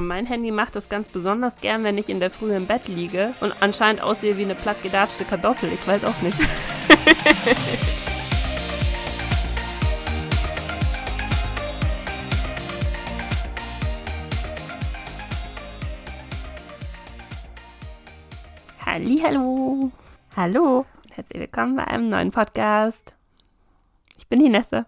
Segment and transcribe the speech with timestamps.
[0.00, 3.34] Mein Handy macht das ganz besonders gern, wenn ich in der Früh im Bett liege
[3.40, 5.70] und anscheinend aussehe wie eine plattgedatschte Kartoffel.
[5.72, 6.38] Ich weiß auch nicht.
[18.86, 19.92] Hallo.
[20.34, 20.86] Hallo.
[21.10, 23.12] Herzlich willkommen bei einem neuen Podcast.
[24.16, 24.86] Ich bin die Nesse.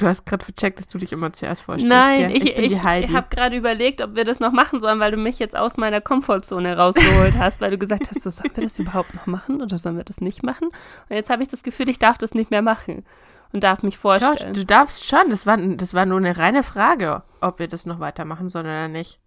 [0.00, 1.94] Du hast gerade vercheckt, dass du dich immer zuerst vorstellst.
[1.94, 2.36] Nein, gell?
[2.36, 3.06] ich, ich, Heidi.
[3.06, 5.76] ich habe gerade überlegt, ob wir das noch machen sollen, weil du mich jetzt aus
[5.76, 9.60] meiner Komfortzone rausgeholt hast, weil du gesagt hast, so, sollen wir das überhaupt noch machen
[9.60, 10.68] oder sollen wir das nicht machen?
[10.68, 13.04] Und jetzt habe ich das Gefühl, ich darf das nicht mehr machen
[13.52, 14.54] und darf mich Doch, vorstellen.
[14.54, 15.28] du darfst schon.
[15.28, 18.88] Das war, das war nur eine reine Frage, ob wir das noch weitermachen sollen oder
[18.88, 19.20] nicht.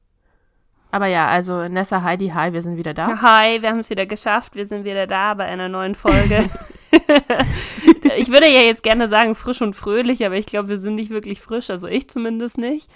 [0.93, 3.20] Aber ja, also Nessa, Heidi, hi, wir sind wieder da.
[3.20, 4.53] Hi, wir haben es wieder geschafft.
[4.55, 6.47] Wir sind wieder da bei einer neuen Folge.
[8.16, 11.09] ich würde ja jetzt gerne sagen frisch und fröhlich, aber ich glaube, wir sind nicht
[11.09, 11.71] wirklich frisch.
[11.71, 12.91] Also ich zumindest nicht.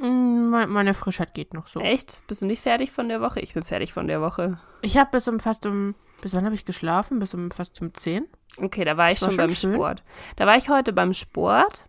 [0.00, 1.80] Mm, me- Meine Frischheit geht noch so.
[1.80, 2.22] Echt?
[2.26, 3.40] Bist du nicht fertig von der Woche?
[3.40, 4.58] Ich bin fertig von der Woche.
[4.80, 7.18] Ich habe bis um fast um, bis wann habe ich geschlafen?
[7.18, 8.26] Bis um fast um 10?
[8.62, 9.74] Okay, da war ich war schon schon beim schön.
[9.74, 10.02] Sport.
[10.36, 11.84] Da war ich heute beim Sport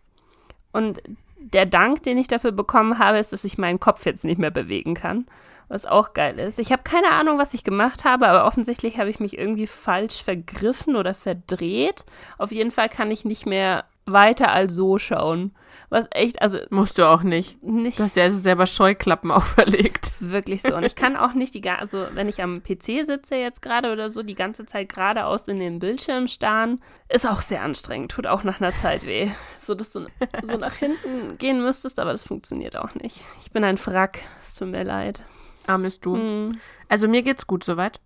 [0.74, 1.02] und
[1.42, 4.52] der Dank, den ich dafür bekommen habe, ist, dass ich meinen Kopf jetzt nicht mehr
[4.52, 5.26] bewegen kann.
[5.68, 6.60] Was auch geil ist.
[6.60, 10.22] Ich habe keine Ahnung, was ich gemacht habe, aber offensichtlich habe ich mich irgendwie falsch
[10.22, 12.06] vergriffen oder verdreht.
[12.38, 15.56] Auf jeden Fall kann ich nicht mehr weiter als so schauen.
[15.92, 17.62] Was echt, also Musst du auch nicht.
[17.62, 20.08] nicht Du hast ja also selber Scheuklappen auferlegt.
[20.08, 20.74] ist wirklich so.
[20.76, 23.92] Und ich kann auch nicht die, ga- also wenn ich am PC sitze jetzt gerade
[23.92, 28.12] oder so, die ganze Zeit geradeaus in den Bildschirm starren, ist auch sehr anstrengend.
[28.12, 29.30] Tut auch nach einer Zeit weh.
[29.60, 30.08] So, dass du
[30.42, 33.22] so nach hinten gehen müsstest, aber das funktioniert auch nicht.
[33.44, 34.20] Ich bin ein Frack.
[34.42, 35.22] Es tut mir leid.
[35.68, 36.16] Armes du.
[36.16, 36.52] Hm.
[36.88, 38.00] Also mir geht's gut soweit.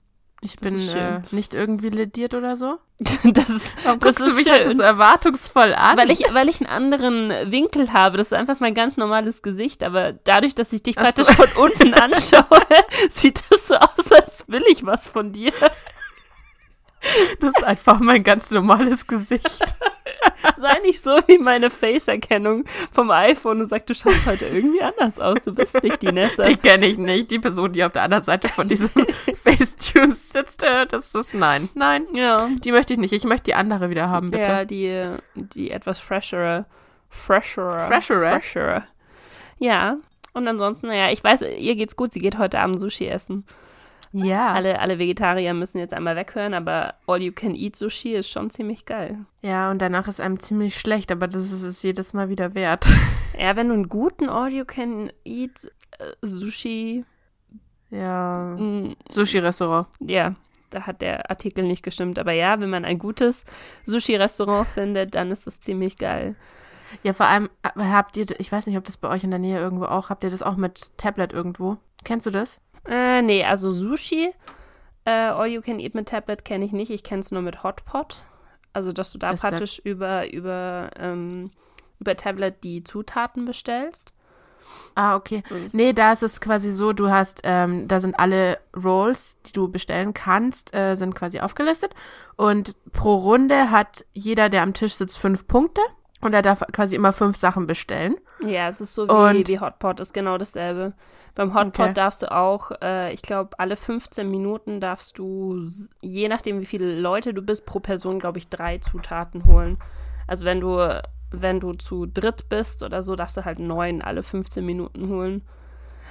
[0.45, 2.77] Ich Das bin ist äh, nicht irgendwie lediert oder so.
[3.23, 4.75] Das ist, das Guckst du ist mich schön.
[4.77, 5.97] so erwartungsvoll an?
[5.97, 8.17] Weil ich, weil ich einen anderen Winkel habe.
[8.17, 9.83] Das ist einfach mein ganz normales Gesicht.
[9.83, 11.23] Aber dadurch, dass ich dich Ach so.
[11.23, 12.61] praktisch von unten anschaue,
[13.09, 15.51] sieht das so aus, als will ich was von dir.
[17.39, 19.75] Das ist einfach mein ganz normales Gesicht.
[20.57, 25.19] Sei nicht so wie meine Face-Erkennung vom iPhone und sag, du schaust heute irgendwie anders
[25.19, 25.41] aus.
[25.41, 26.44] Du bist nicht die Nessa.
[26.44, 27.31] Die kenne ich nicht.
[27.31, 28.89] Die Person, die auf der anderen Seite von diesem
[29.44, 31.69] Facetune sitzt, äh, das ist nein.
[31.73, 32.47] Nein, ja.
[32.63, 33.13] die möchte ich nicht.
[33.13, 34.51] Ich möchte die andere wieder haben, bitte.
[34.51, 36.65] Ja, die, die etwas freshere.
[37.09, 37.79] Freshere.
[37.81, 38.31] Freshere?
[38.31, 38.83] Freshere.
[39.57, 39.97] Ja.
[40.33, 42.11] Und ansonsten, naja, ich weiß, ihr geht's gut.
[42.11, 43.45] Sie geht heute Abend Sushi essen.
[44.17, 44.53] Ja.
[44.53, 49.25] Alle, alle Vegetarier müssen jetzt einmal weghören, aber All-You-Can-Eat-Sushi ist schon ziemlich geil.
[49.41, 52.85] Ja, und danach ist einem ziemlich schlecht, aber das ist es jedes Mal wieder wert.
[53.37, 57.05] Ja, wenn du einen guten All-You-Can-Eat-Sushi
[57.91, 58.55] Ja.
[58.57, 59.87] mm, Sushi-Restaurant.
[59.99, 60.35] ja,
[60.71, 62.17] da hat der Artikel nicht gestimmt.
[62.19, 63.45] Aber ja, wenn man ein gutes
[63.85, 66.35] Sushi-Restaurant findet, dann ist das ziemlich geil.
[67.03, 69.39] Ja, vor allem äh, habt ihr, ich weiß nicht, ob das bei euch in der
[69.39, 71.77] Nähe irgendwo auch, habt ihr das auch mit Tablet irgendwo?
[72.03, 72.61] Kennst du das?
[72.88, 74.31] Äh, nee, also Sushi,
[75.06, 76.91] äh, All You Can Eat mit Tablet kenne ich nicht.
[76.91, 78.22] Ich kenne es nur mit Hotpot.
[78.73, 81.51] Also, dass du da Das ja- praktisch über, über, ähm,
[82.00, 84.12] über Tablet die Zutaten bestellst.
[84.95, 85.44] Ah, okay.
[85.50, 89.53] Und- Nee, da ist es quasi so, du hast, ähm, da sind alle Rolls, die
[89.53, 91.94] du bestellen kannst, äh, sind quasi aufgelistet.
[92.35, 95.81] Und pro Runde hat jeder, der am Tisch sitzt, fünf Punkte.
[96.25, 98.16] Und er darf quasi immer fünf Sachen bestellen.
[98.44, 100.94] Ja, es ist so wie, Und- wie Hotpot, ist genau dasselbe.
[101.36, 101.94] Beim Hotpot Okay.
[101.94, 105.69] darfst du auch, äh, ich glaube, alle 15 Minuten darfst du,
[106.02, 109.78] je nachdem wie viele Leute du bist, pro Person, glaube ich, drei Zutaten holen.
[110.25, 111.00] Also wenn du,
[111.30, 115.44] wenn du zu dritt bist oder so, darfst du halt neun alle 15 Minuten holen.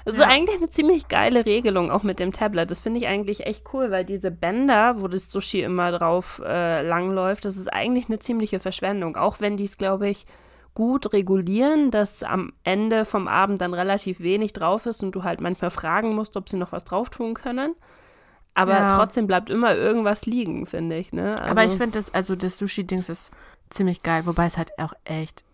[0.05, 0.25] Das Ja.
[0.25, 2.71] ist eigentlich eine ziemlich geile Regelung, auch mit dem Tablet.
[2.71, 6.83] Das finde ich eigentlich echt cool, weil diese Bänder, wo das Sushi immer drauf äh,
[6.87, 9.17] langläuft, das ist eigentlich eine ziemliche Verschwendung.
[9.17, 10.27] Auch wenn die es, glaube ich,
[10.75, 15.41] gut regulieren, dass am Ende vom Abend dann relativ wenig drauf ist und du halt
[15.41, 17.75] manchmal fragen musst, ob sie noch was drauf tun können.
[18.55, 18.89] Aber Ja.
[18.89, 21.13] trotzdem bleibt immer irgendwas liegen, finde ich.
[21.13, 21.37] Ne?
[21.41, 23.31] Also, Aber ich finde das, also das Sushi-Dings ist
[23.71, 25.45] ziemlich geil, wobei es halt auch echt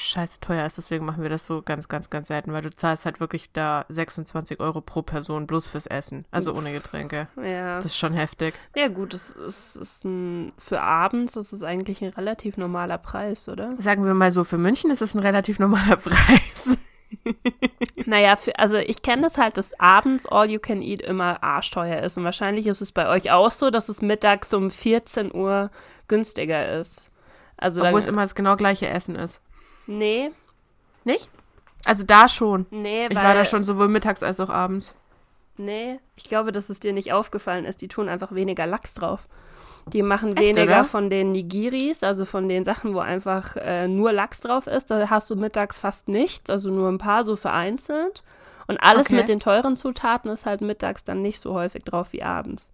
[0.00, 0.78] scheiße teuer ist.
[0.78, 3.84] Deswegen machen wir das so ganz, ganz, ganz selten, weil du zahlst halt wirklich da
[3.88, 6.24] 26 Euro pro Person bloß fürs Essen.
[6.30, 7.28] Also ohne Getränke.
[7.36, 7.76] ja.
[7.76, 8.54] Das ist schon heftig.
[8.74, 13.74] ja, gut, das ist, ist ein, für abends ist eigentlich ein relativ normaler Preis, oder?
[13.78, 16.78] Sagen wir mal so, für München ist es ein relativ normaler Preis.
[18.06, 22.02] Naja, für, also ich kenne das halt, dass abends All You Can Eat immer arschteuer
[22.02, 22.16] ist.
[22.16, 25.70] Und wahrscheinlich ist es bei euch auch so, dass es mittags um 14 Uhr
[26.06, 27.10] günstiger ist.
[27.56, 29.42] Also Obwohl es dann, immer das genau gleiche Essen ist.
[29.88, 30.30] Nee,
[31.04, 31.28] Nicht?
[31.84, 32.66] Also da schon.
[32.70, 34.94] nee, Ich weil, war da schon sowohl mittags als auch abends.
[35.56, 37.80] Nee, ich glaube, dass es dir nicht aufgefallen ist.
[37.82, 39.26] Die tun einfach weniger Lachs drauf.
[39.86, 40.84] Die machen Echt, weniger oder?
[40.84, 44.90] von den Nigiris, also von den Sachen, wo einfach äh, nur Lachs drauf ist.
[44.90, 48.22] Da hast du mittags fast nichts, also nur ein paar so vereinzelt.
[48.66, 49.16] Und alles Okay.
[49.16, 52.68] mit den teuren Zutaten ist halt mittags dann nicht so häufig drauf wie abends.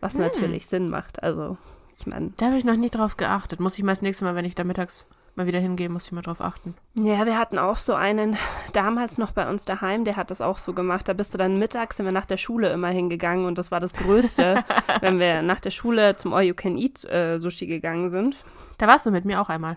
[0.00, 0.20] Was Hm.
[0.20, 1.22] natürlich Sinn macht.
[1.22, 1.56] Also,
[1.98, 3.58] ich meine, Da habe ich noch nie drauf geachtet.
[3.58, 6.12] Muss ich mal das nächste Mal, wenn ich da mittags mal wieder hingehe, muss ich
[6.12, 6.74] mal drauf achten.
[6.94, 8.36] Ja, wir hatten auch so einen
[8.72, 11.08] damals noch bei uns daheim, der hat das auch so gemacht.
[11.08, 13.80] Da bist du dann mittags, sind wir nach der Schule immer hingegangen und das war
[13.80, 14.64] das Größte,
[15.00, 18.44] wenn wir nach der Schule zum All You Can Eat äh, Sushi gegangen sind.
[18.78, 19.76] Da warst du mit mir auch einmal.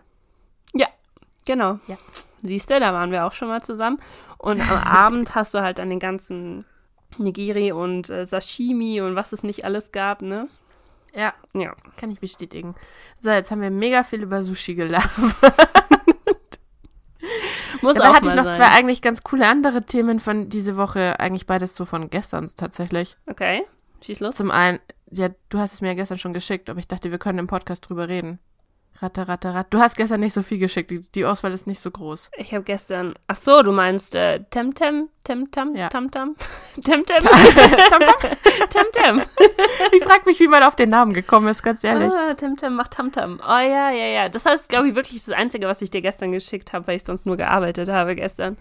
[0.73, 0.87] Ja,
[1.45, 1.79] genau.
[1.87, 1.97] Ja.
[2.43, 3.99] Siehst du, da waren wir auch schon mal zusammen.
[4.37, 6.65] Und am Abend hast du halt dann den ganzen
[7.17, 10.47] Nigiri und äh, Sashimi und was es nicht alles gab, ne?
[11.17, 11.75] Ja, Ja.
[11.97, 12.75] kann ich bestätigen.
[13.19, 15.09] So, jetzt haben wir mega viel über Sushi gelacht.
[17.81, 18.53] Muss Dabei auch hatte ich noch sein.
[18.53, 21.19] zwei eigentlich ganz coole andere Themen von diese Woche.
[21.19, 23.17] Eigentlich beides so von gestern tatsächlich.
[23.27, 23.65] Okay,
[24.01, 24.35] schieß los.
[24.35, 24.79] Zum einen,
[25.11, 27.47] ja, du hast es mir ja gestern schon geschickt, aber ich dachte, wir können im
[27.47, 28.39] Podcast drüber reden.
[28.99, 29.67] Ratter, ratter, ratter.
[29.69, 30.89] Du hast gestern nicht so viel geschickt.
[30.89, 32.31] Die, die Auswahl ist nicht so groß.
[32.37, 33.13] Ich habe gestern.
[33.27, 35.89] Ach so, du meinst äh, Temtem, Temtam, Ja.
[35.89, 36.35] Tamtam,
[36.83, 37.19] Temtem,
[37.89, 38.31] Tamtam?
[38.69, 39.21] Temtem.
[39.91, 42.11] Ich frag mich, wie man auf den Namen gekommen ist, ganz ehrlich.
[42.11, 43.39] Ah, Temtem macht Tamtam.
[43.43, 44.29] Oh ja, ja, ja.
[44.29, 47.03] Das heißt, glaube ich, wirklich das Einzige, was ich dir gestern geschickt habe, weil ich
[47.03, 48.57] sonst nur gearbeitet habe gestern.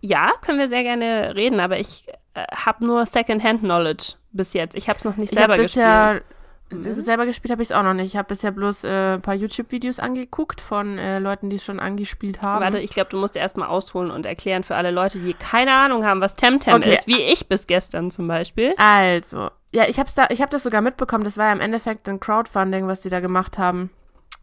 [0.00, 4.76] Ja, können wir sehr gerne reden, aber ich äh, habe nur Second-Hand-Knowledge bis jetzt.
[4.76, 6.37] Ich habe es noch nicht Ich habe selber bisher gespielt.
[6.70, 7.00] Mhm.
[7.00, 8.06] selber gespielt habe ich es auch noch nicht.
[8.06, 11.80] Ich habe bisher bloß äh, ein paar YouTube-Videos angeguckt von äh, Leuten, die es schon
[11.80, 12.62] angespielt haben.
[12.62, 16.04] Warte, ich glaube, du musst erstmal ausholen und erklären für alle Leute, die keine Ahnung
[16.04, 16.94] haben, was Temtem Okay.
[16.94, 18.74] ist, wie ich bis gestern zum Beispiel.
[18.76, 21.24] Also, ja, ich hab's da, ich habe das sogar mitbekommen.
[21.24, 23.90] Das war ja im Endeffekt ein Crowdfunding, was die da gemacht haben,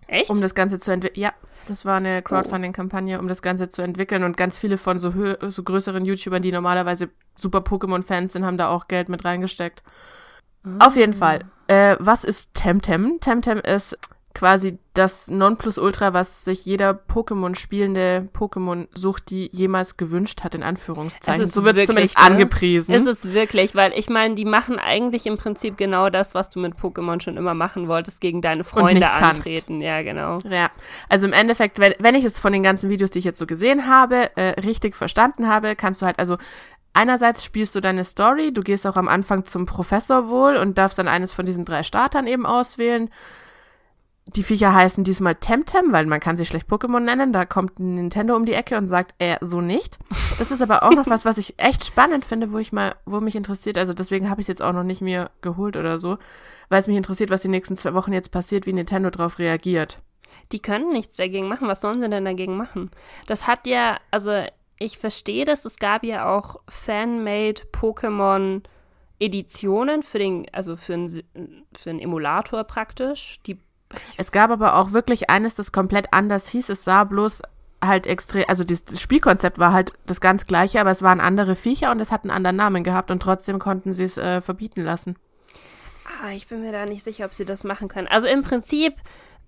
[0.08, 0.30] Echt?
[0.30, 1.22] um das Ganze zu entwickeln.
[1.22, 1.34] Ja,
[1.68, 4.24] das war eine Crowdfunding-Kampagne, um das Ganze zu entwickeln.
[4.24, 5.12] Und ganz viele von so,
[5.50, 9.84] so größeren YouTubern, die normalerweise super Pokémon-Fans sind, haben da auch Geld mit reingesteckt.
[10.80, 11.46] Auf jeden Fall.
[11.68, 13.20] Äh, was ist Temtem?
[13.20, 13.98] Temtem ist
[14.36, 21.48] quasi das Nonplusultra, was sich jeder Pokémon-spielende Pokémon sucht, die jemals gewünscht hat, in Anführungszeichen.
[21.48, 22.24] So wird es zumindest ne?
[22.26, 22.94] angepriesen.
[22.94, 26.60] Ist es wirklich, weil ich meine, die machen eigentlich im Prinzip genau das, was du
[26.60, 29.82] mit Pokémon schon immer machen wolltest, gegen deine Freunde antreten.
[29.82, 30.38] Ja, genau.
[30.50, 30.70] Ja,
[31.10, 33.48] also im Endeffekt, wenn, wenn ich es von den ganzen Videos, die ich jetzt so
[33.48, 36.38] gesehen habe, äh, richtig verstanden habe, kannst du halt, also
[36.96, 40.98] einerseits spielst du deine Story, du gehst auch am Anfang zum Professor wohl und darfst
[40.98, 43.10] dann eines von diesen drei Startern eben auswählen.
[44.28, 47.32] Die Viecher heißen diesmal Temtem, weil man kann sie schlecht Pokémon nennen.
[47.32, 50.00] Da kommt Nintendo um die Ecke und sagt, äh, so nicht.
[50.40, 53.20] Das ist aber auch noch was, was ich echt spannend finde, wo ich mal, wo
[53.22, 53.78] mich interessiert.
[53.78, 56.18] Also deswegen habe ich es jetzt auch noch nicht mir geholt oder so,
[56.70, 60.00] weil es mich interessiert, was die nächsten zwei Wochen jetzt passiert, wie Nintendo drauf reagiert.
[60.52, 61.68] Die können nichts dagegen machen.
[61.68, 62.90] Was sollen sie denn dagegen machen?
[63.28, 64.44] Das hat ja, also
[64.80, 68.62] ich verstehe das, es gab ja auch Fan-made Pokémon
[69.20, 71.24] Editionen für den, also für einen,
[71.78, 73.40] für einen Emulator praktisch.
[73.46, 73.60] Die
[74.18, 76.70] Es gab aber auch wirklich eines, das komplett anders hieß.
[76.70, 77.42] Es sah bloß
[77.84, 81.56] halt extrem, also das, das Spielkonzept war halt das ganz gleiche, aber es waren andere
[81.56, 84.84] Viecher und es hat einen anderen Namen gehabt und trotzdem konnten sie es äh, verbieten
[84.84, 85.16] lassen.
[86.22, 88.08] Ah, ich bin mir da nicht sicher, ob sie das machen können.
[88.08, 88.96] Also im Prinzip,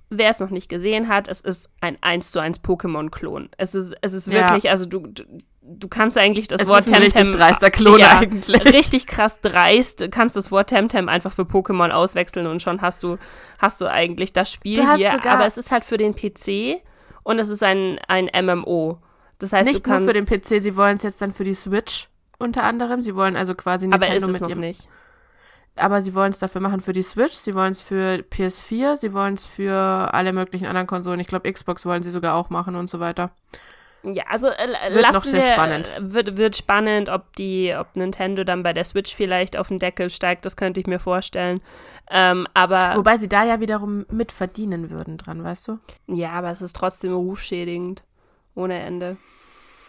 [0.09, 3.49] wer es noch nicht gesehen hat, es ist ein 1 zu 1 Pokémon-Klon.
[3.57, 4.33] Es ist, es ist Ja.
[4.49, 5.23] wirklich, also du, du,
[5.61, 8.73] du kannst eigentlich das Es Wort ist ein richtig Temtem- dreister Klon ja, eigentlich.
[8.73, 9.99] Richtig krass dreist.
[10.01, 13.17] Du kannst das Wort Temtem einfach für Pokémon auswechseln und schon hast du,
[13.59, 15.25] hast du eigentlich das Spiel hier.
[15.25, 16.81] Aber es ist halt für den PC
[17.23, 18.99] und es ist ein, ein MMO.
[19.39, 20.05] Das heißt, Nicht du kannst.
[20.05, 22.07] nur für den PC, sie wollen es jetzt dann für die Switch
[22.39, 23.01] unter anderem.
[23.01, 24.87] Sie wollen also quasi aber ist Nintendo es mit noch ihrem nicht.
[25.79, 29.13] Aber sie wollen es dafür machen für die Switch, sie wollen es für PS4, sie
[29.13, 29.73] wollen es für
[30.13, 31.19] alle möglichen anderen Konsolen.
[31.19, 33.31] Ich glaube, Xbox wollen sie sogar auch machen und so weiter.
[34.03, 35.91] Ja, also äh, Wird noch sehr wir, spannend.
[35.97, 39.79] äh, Wird, wird spannend, ob die, ob Nintendo dann bei der Switch vielleicht auf den
[39.79, 41.59] Deckel steigt, das könnte ich mir vorstellen.
[42.09, 45.79] Ähm, aber Wobei sie da ja wiederum mit verdienen würden dran, weißt du?
[46.07, 48.03] ja, aber es ist trotzdem rufschädigend.
[48.55, 49.17] Ohne Ende.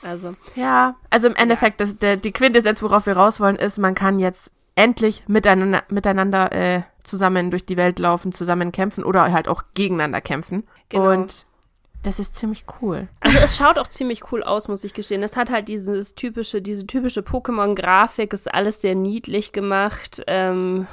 [0.02, 3.94] Also, Ja, also im Endeffekt, das, der, die Quintessenz, worauf wir raus wollen, ist, man
[3.94, 9.48] kann jetzt endlich miteinander, miteinander äh, zusammen durch die Welt laufen, zusammen kämpfen oder halt
[9.48, 10.64] auch gegeneinander kämpfen.
[10.88, 11.10] Genau.
[11.10, 11.46] Und
[12.04, 13.08] das ist ziemlich cool.
[13.20, 15.24] also es schaut auch ziemlich cool aus, muss ich gestehen.
[15.24, 20.22] Es hat halt dieses typische, diese typische Pokémon-Grafik, ist alles sehr niedlich gemacht.
[20.28, 20.86] Ähm,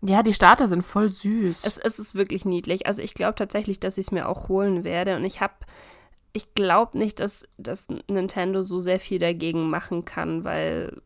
[0.00, 1.66] Ja, die Starter sind voll süß.
[1.66, 2.86] Es, es ist wirklich niedlich.
[2.86, 5.14] Also ich glaube tatsächlich, dass ich es mir auch holen werde.
[5.16, 5.54] Und ich habe,
[6.32, 11.02] ich glaube nicht, dass, dass Nintendo so sehr viel dagegen machen kann, weil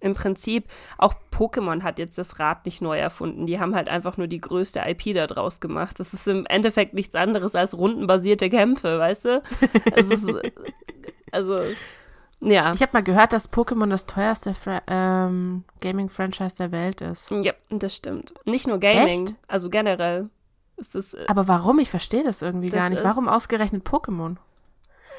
[0.00, 0.64] im Prinzip
[0.98, 3.46] auch Pokémon hat jetzt das Rad nicht neu erfunden.
[3.46, 6.00] Die haben halt einfach nur die größte IP da draus gemacht.
[6.00, 9.42] Das ist im Endeffekt nichts anderes als rundenbasierte Kämpfe, weißt du?
[9.94, 10.26] Ist,
[11.32, 11.58] also,
[12.40, 12.72] ja.
[12.72, 14.54] ich habe mal gehört, dass Pokémon das teuerste
[14.86, 17.30] ähm, Gaming-Franchise der Welt ist.
[17.30, 18.34] Ja, das stimmt.
[18.44, 19.36] Nicht nur Gaming, Echt?
[19.46, 20.30] also generell
[20.76, 21.14] ist es.
[21.14, 21.78] äh, Aber warum?
[21.78, 23.04] Ich verstehe das irgendwie Das gar nicht.
[23.04, 24.36] Warum ausgerechnet Pokémon?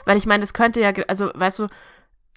[0.05, 1.67] Weil ich meine, das könnte ja, also weißt du,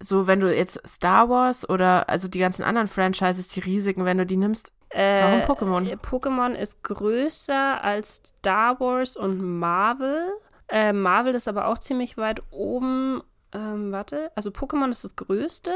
[0.01, 4.19] so, wenn du jetzt Star Wars oder also die ganzen anderen Franchises, die riesigen, wenn
[4.19, 5.97] du die nimmst, warum Äh, Pokémon?
[5.99, 10.33] Pokémon ist größer als Star Wars und Marvel.
[10.69, 13.23] Äh, Marvel ist aber auch ziemlich weit oben.
[13.53, 15.75] Ähm, warte, also Pokémon ist das größte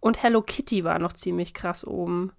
[0.00, 2.32] und Hello Kitty war noch ziemlich krass oben.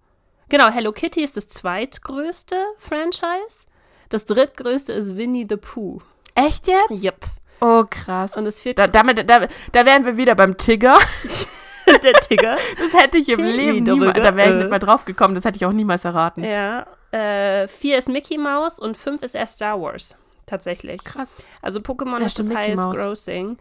[0.49, 3.67] Genau, Hello Kitty ist das zweitgrößte Franchise.
[4.09, 5.99] Das drittgrößte ist Winnie the Pooh.
[6.35, 7.03] Echt jetzt?
[7.03, 7.25] Yep.
[7.59, 8.35] Oh, krass.
[8.37, 10.97] Und das vierte, da, damit, da, da wären wir wieder beim Tigger.
[12.03, 12.57] der Tigger.
[12.77, 15.35] Das hätte ich im Tilly, Leben niemals, da wäre ich G- nicht mal drauf gekommen,
[15.35, 16.43] das hätte ich auch niemals erraten.
[16.43, 16.85] Ja.
[17.11, 20.15] Äh, vier ist Mickey Mouse und fünf ist erst Star Wars.
[20.47, 21.03] Tatsächlich.
[21.03, 21.35] Krass.
[21.61, 22.97] Also Pokémon Ja, ist das highest Mouse.
[22.97, 23.57] grossing.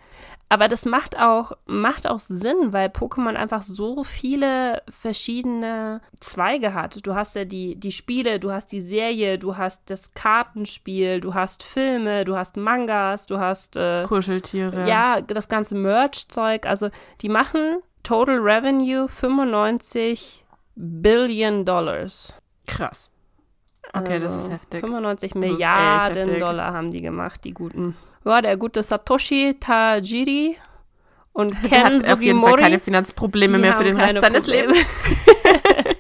[0.49, 7.05] Aber das macht auch, macht auch Sinn, weil Pokémon einfach so viele verschiedene Zweige hat.
[7.05, 11.35] Du hast ja die, die Spiele, du hast die Serie, du hast das Kartenspiel, du
[11.35, 14.89] hast Filme, du hast Mangas, du hast äh, Kuscheltiere.
[14.89, 16.65] ja, das ganze Merch-Zeug.
[16.67, 16.91] Also
[17.23, 20.45] die machen Total Revenue 95
[20.77, 22.33] Billion Dollars.
[22.69, 23.11] Krass.
[24.01, 24.81] Okay, das Also ist heftig.
[24.81, 26.39] 95 Das Milliarden.
[26.39, 27.97] Dollar haben die gemacht, die guten.
[28.25, 30.57] Ja, der gute Satoshi Tajiri
[31.33, 34.45] und Der Ken hat auf jeden Fall keine Finanzprobleme die mehr für den Rest seines
[34.45, 34.73] Probleme.
[34.73, 34.87] Lebens.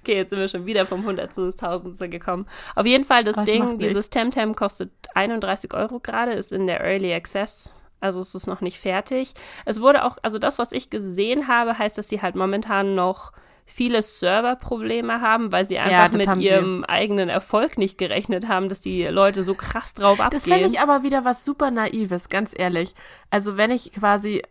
[0.00, 2.46] okay, jetzt sind wir schon wieder vom Hundertsten ins Tausendste gekommen.
[2.74, 6.80] Auf jeden Fall, das Was Ding, dieses Temtem kostet 31 Euro gerade, ist in der
[6.80, 7.70] Early Access.
[8.00, 9.34] Also es ist noch nicht fertig.
[9.64, 13.32] Es wurde auch, also das, was ich gesehen habe, heißt, dass sie halt momentan noch
[13.72, 16.48] viele Serverprobleme haben, weil sie einfach das mit haben sie.
[16.48, 20.40] ihrem eigenen Erfolg nicht gerechnet haben, dass die Leute so krass drauf abgehen.
[20.40, 22.94] Das fände ich aber wieder was super Naives, ganz ehrlich.
[23.30, 24.42] Also wenn ich quasi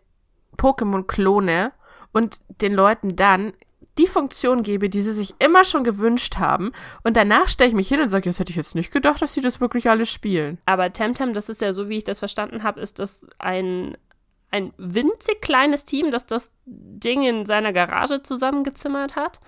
[0.56, 1.72] Pokémon klone
[2.12, 3.52] und den Leuten dann
[3.98, 6.72] die Funktion gebe, die sie sich immer schon gewünscht haben
[7.02, 9.34] und danach stelle ich mich hin und sage, das hätte ich jetzt nicht gedacht, dass
[9.34, 10.58] sie das wirklich alles spielen.
[10.64, 13.96] Aber Temtem, das ist ja so, wie ich das verstanden habe, ist das ein,
[14.50, 19.40] ein winzig kleines Team, das das Ding in seiner Garage zusammengezimmert hat.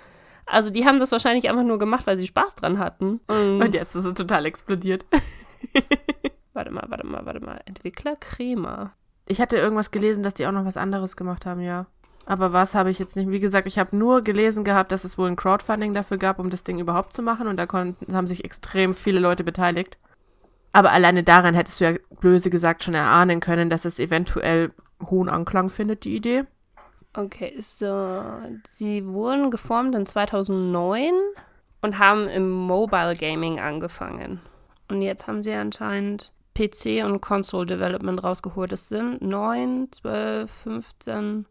[0.47, 3.21] Also die haben das wahrscheinlich einfach nur gemacht, weil sie Spaß dran hatten.
[3.29, 5.05] Und, Und jetzt ist es total explodiert.
[6.53, 7.61] warte mal, warte mal, warte mal.
[7.67, 8.93] Entwickler Crema.
[9.27, 11.87] Ich hatte irgendwas gelesen, dass die auch noch was anderes gemacht haben, ja.
[12.27, 13.31] Aber was habe ich jetzt nicht.
[13.31, 16.51] Wie gesagt, ich habe nur gelesen gehabt, dass es wohl ein Crowdfunding dafür gab, um
[16.51, 17.49] das Ding überhaupt zu machen.
[17.49, 19.99] Und da konnten, haben sich extrem viele Leute beteiligt.
[20.73, 24.73] Aber alleine daran hättest du ja böse gesagt schon erahnen können, dass es eventuell
[25.11, 26.45] hohen Anklang findet, die Idee.
[27.15, 28.23] Okay, so.
[28.71, 31.13] Sie wurden geformt in 2009
[31.83, 34.41] und haben im Mobile Gaming angefangen.
[34.89, 38.73] Und jetzt haben sie anscheinend PC und Console Development rausgeholt.
[38.73, 41.47] Das sind 9, 12, 15,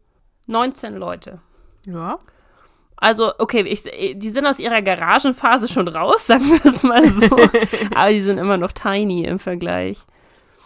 [0.48, 1.40] 19 Leute.
[1.86, 2.20] Ja.
[2.98, 7.36] Also, okay, ich, die sind aus ihrer Garagenphase schon raus, sagen wir es mal so.
[7.96, 10.06] Aber die sind immer noch tiny im Vergleich.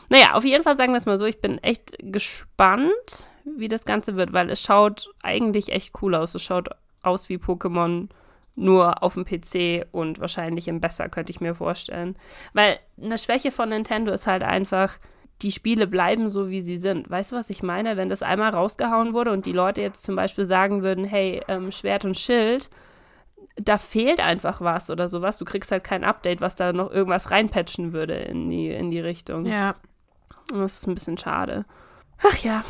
[0.10, 3.86] Naja, auf jeden Fall sagen wir es mal so, ich bin echt gespannt, wie das
[3.86, 6.36] Ganze wird, weil es schaut eigentlich echt cool aus.
[6.36, 6.70] Es schaut
[7.02, 8.10] aus wie Pokémon
[8.56, 12.16] nur auf dem PC und wahrscheinlich im besser, könnte ich mir vorstellen.
[12.54, 14.98] Weil eine Schwäche von Nintendo ist halt einfach,
[15.42, 17.10] die Spiele bleiben so, wie sie sind.
[17.10, 17.98] Weißt du, was ich meine?
[17.98, 21.72] Wenn das einmal rausgehauen wurde und die Leute jetzt zum Beispiel sagen würden, hey, ähm,
[21.72, 22.70] Schwert und Schild,
[23.58, 25.38] da fehlt einfach was oder sowas.
[25.38, 29.00] Du kriegst halt kein Update, was da noch irgendwas reinpatchen würde in die, in die
[29.00, 29.46] Richtung.
[29.46, 29.76] Ja.
[30.52, 31.66] Und Das ist ein bisschen schade.
[32.24, 32.64] Ach ja.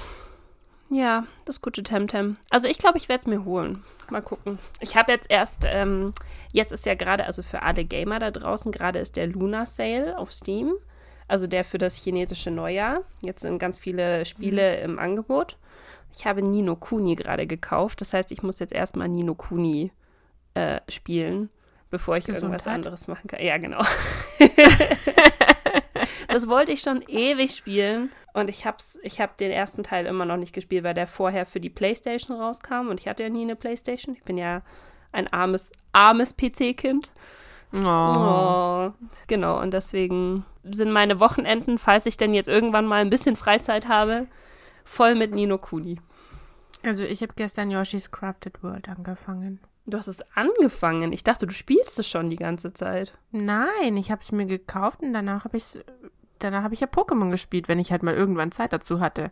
[0.90, 2.38] Ja, das gute Temtem.
[2.52, 3.84] Also ich glaube, ich werde es mir holen.
[4.10, 4.60] Mal gucken.
[4.80, 6.14] Ich habe jetzt erst, ähm,
[6.52, 10.18] jetzt ist ja gerade, also für alle Gamer da draußen, gerade ist der Luna Sale
[10.18, 10.74] auf Steam.
[11.28, 13.02] Also der für das chinesische Neujahr.
[13.22, 15.58] Jetzt sind ganz viele Spiele im Angebot.
[16.14, 18.00] Ich habe Nino Kuni gerade gekauft.
[18.02, 19.92] Das heißt, ich muss jetzt erstmal Nino Kuni
[20.54, 21.50] äh, spielen,
[21.90, 22.76] bevor ich irgendwas Gesundheit.
[22.76, 23.42] anderes machen kann.
[23.44, 23.84] Ja, genau.
[26.36, 30.26] das wollte ich schon ewig spielen und ich hab's, ich habe den ersten Teil immer
[30.26, 33.44] noch nicht gespielt, weil der vorher für die Playstation rauskam und ich hatte ja nie
[33.44, 34.14] eine Playstation.
[34.16, 34.62] Ich bin ja
[35.14, 37.14] ein armes, armes PC-Kind.
[37.74, 38.12] Oh.
[38.18, 38.92] Oh.
[39.28, 43.88] Genau, und deswegen sind meine Wochenenden, falls ich denn jetzt irgendwann mal ein bisschen Freizeit
[43.88, 44.28] habe,
[44.84, 46.02] voll mit Nino Kuni.
[46.84, 49.62] Also ich habe gestern Yoshi's Crafted World angefangen.
[49.86, 51.14] Du hast es angefangen.
[51.14, 53.18] Ich dachte, du spielst es schon die ganze Zeit.
[53.32, 55.80] Nein, ich habe es mir gekauft und danach habe ich
[56.40, 59.32] danach habe ich ja Pokémon gespielt, wenn ich halt mal irgendwann Zeit dazu hatte.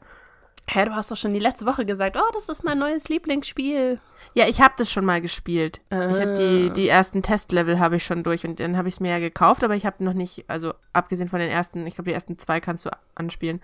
[0.70, 4.00] Hä, du hast doch schon die letzte Woche gesagt, oh, das ist mein neues Lieblingsspiel.
[4.34, 5.82] Ja, ich habe das schon mal gespielt.
[5.90, 6.74] Ich habe die, Ah.
[6.74, 9.64] die ersten Testlevel habe ich schon durch und dann habe ich es mir ja gekauft,
[9.66, 12.62] aber ich habe noch nicht, also abgesehen von den ersten, ich glaube die ersten zwei
[12.62, 13.62] kannst du anspielen.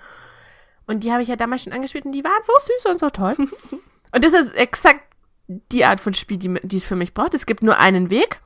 [0.87, 3.09] Und die habe ich ja damals schon angespielt und die waren so süß und so
[3.09, 3.35] toll.
[4.11, 5.01] und das ist exakt
[5.47, 7.33] die Art von Spiel, die, die es für mich braucht.
[7.33, 8.41] Es gibt nur einen Weg.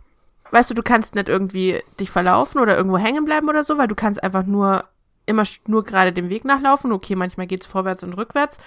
[0.53, 3.87] Weißt du, du kannst nicht irgendwie dich verlaufen oder irgendwo hängen bleiben oder so, weil
[3.87, 4.83] du kannst einfach nur
[5.25, 6.91] immer nur gerade dem Weg nachlaufen.
[6.91, 8.59] Okay, manchmal geht's vorwärts und rückwärts,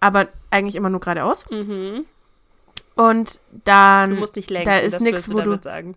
[0.00, 1.44] aber eigentlich immer nur geradeaus.
[1.50, 2.06] Mhm.
[2.94, 4.10] Und dann.
[4.14, 5.96] Du musst nicht lenken, da ist du wo du- sagen.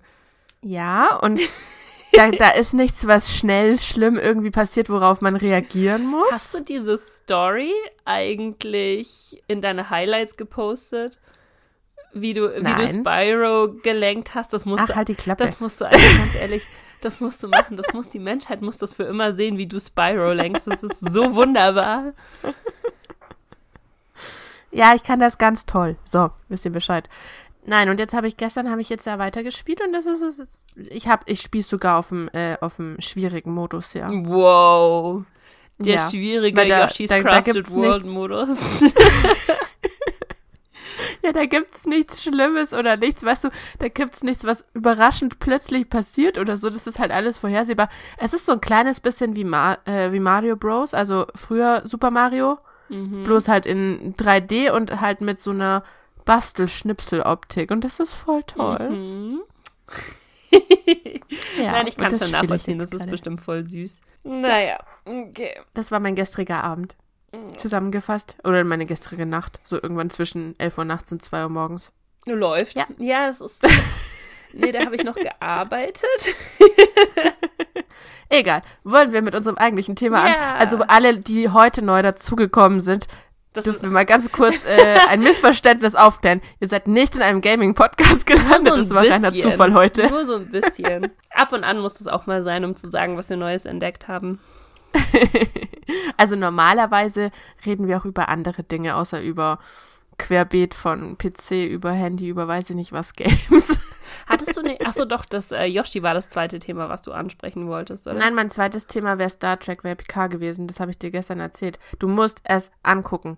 [0.62, 1.40] Ja, und
[2.12, 6.30] da, da ist nichts, was schnell schlimm irgendwie passiert, worauf man reagieren muss.
[6.30, 7.72] Hast du diese Story
[8.04, 11.22] eigentlich in deine Highlights gepostet?
[12.14, 12.88] Wie du, wie du.
[12.88, 14.54] Spyro gelenkt hast?
[14.54, 15.44] Das musst Ach, du, halt die Klappe.
[15.44, 16.66] das musst du einfach ganz ehrlich,
[17.02, 17.78] das musst du machen.
[17.78, 20.68] Das muss die Menschheit muss das für immer sehen, wie du Spyro lenkst.
[20.68, 22.14] Das ist so wunderbar.
[24.72, 25.96] Ja, ich kann das ganz toll.
[26.06, 27.08] So, wisst ihr Bescheid.
[27.66, 30.68] Nein, und jetzt habe ich gestern habe ich jetzt ja weitergespielt und das ist es.
[30.90, 34.10] Ich habe ich spiele sogar auf dem äh, auf dem schwierigen Modus, ja.
[34.12, 35.24] Wow.
[35.80, 38.08] Der Ja, schwierige da- Yoshi's da- da Crafted gibt's World nichts.
[38.10, 38.84] Modus.
[41.28, 45.90] Ja, da gibt's nichts Schlimmes oder nichts, weißt du, da gibt's nichts, was überraschend plötzlich
[45.90, 46.70] passiert oder so.
[46.70, 47.90] Das ist halt alles vorhersehbar.
[48.18, 52.12] Es ist so ein kleines bisschen wie, Ma äh, wie Mario Bros, also früher Super
[52.12, 53.26] Mario, Mhm.
[53.26, 55.84] bloß halt in 3D und halt mit so einer
[56.24, 58.90] Bastelschnipsel-Optik und das ist voll toll.
[58.90, 59.42] Mhm.
[61.62, 63.12] Ja, Nein, ich kann das schon nachvollziehen, das ist gerade.
[63.12, 64.00] bestimmt voll süß.
[64.24, 65.60] Naja, okay.
[65.74, 66.96] Das war mein gestriger Abend.
[67.58, 68.36] Zusammengefasst.
[68.44, 69.60] Oder meine gestrige Nacht.
[69.64, 71.92] So irgendwann zwischen 11 Uhr nachts und 2 Uhr morgens.
[72.26, 72.78] Läuft.
[72.78, 72.86] Ja.
[72.98, 73.66] Ja, es ist.
[74.54, 76.04] nee, da habe ich noch gearbeitet.
[78.30, 78.62] Egal.
[78.84, 80.36] Wollen wir mit unserem eigentlichen Thema Ja.
[80.36, 80.60] an?
[80.60, 83.08] Also alle, die heute neu dazugekommen sind,
[83.54, 86.42] Das dürfen wir mal ganz kurz äh, ein Missverständnis aufklären.
[86.60, 88.76] Ihr seid nicht in einem Gaming-Podcast gelandet.
[88.78, 89.52] das war reiner bisschen.
[89.52, 90.08] Zufall heute.
[90.10, 91.12] Nur so ein bisschen.
[91.34, 94.08] Ab und an muss das auch mal sein, um zu sagen, was wir Neues entdeckt
[94.10, 94.40] haben.
[96.18, 97.32] Also normalerweise
[97.66, 99.60] reden wir auch über andere Dinge, außer über
[100.18, 103.80] Querbeet von PC, über Handy, über weiß ich nicht was Games.
[104.26, 104.86] Hattest du nicht.
[104.86, 108.18] Achso, doch, das äh, Yoshi war das zweite Thema, was du ansprechen wolltest, oder?
[108.18, 110.68] Nein, mein zweites Thema wäre Star Trek, wäre PK gewesen.
[110.68, 111.78] Das habe ich dir gestern erzählt.
[112.00, 113.38] Du musst es angucken.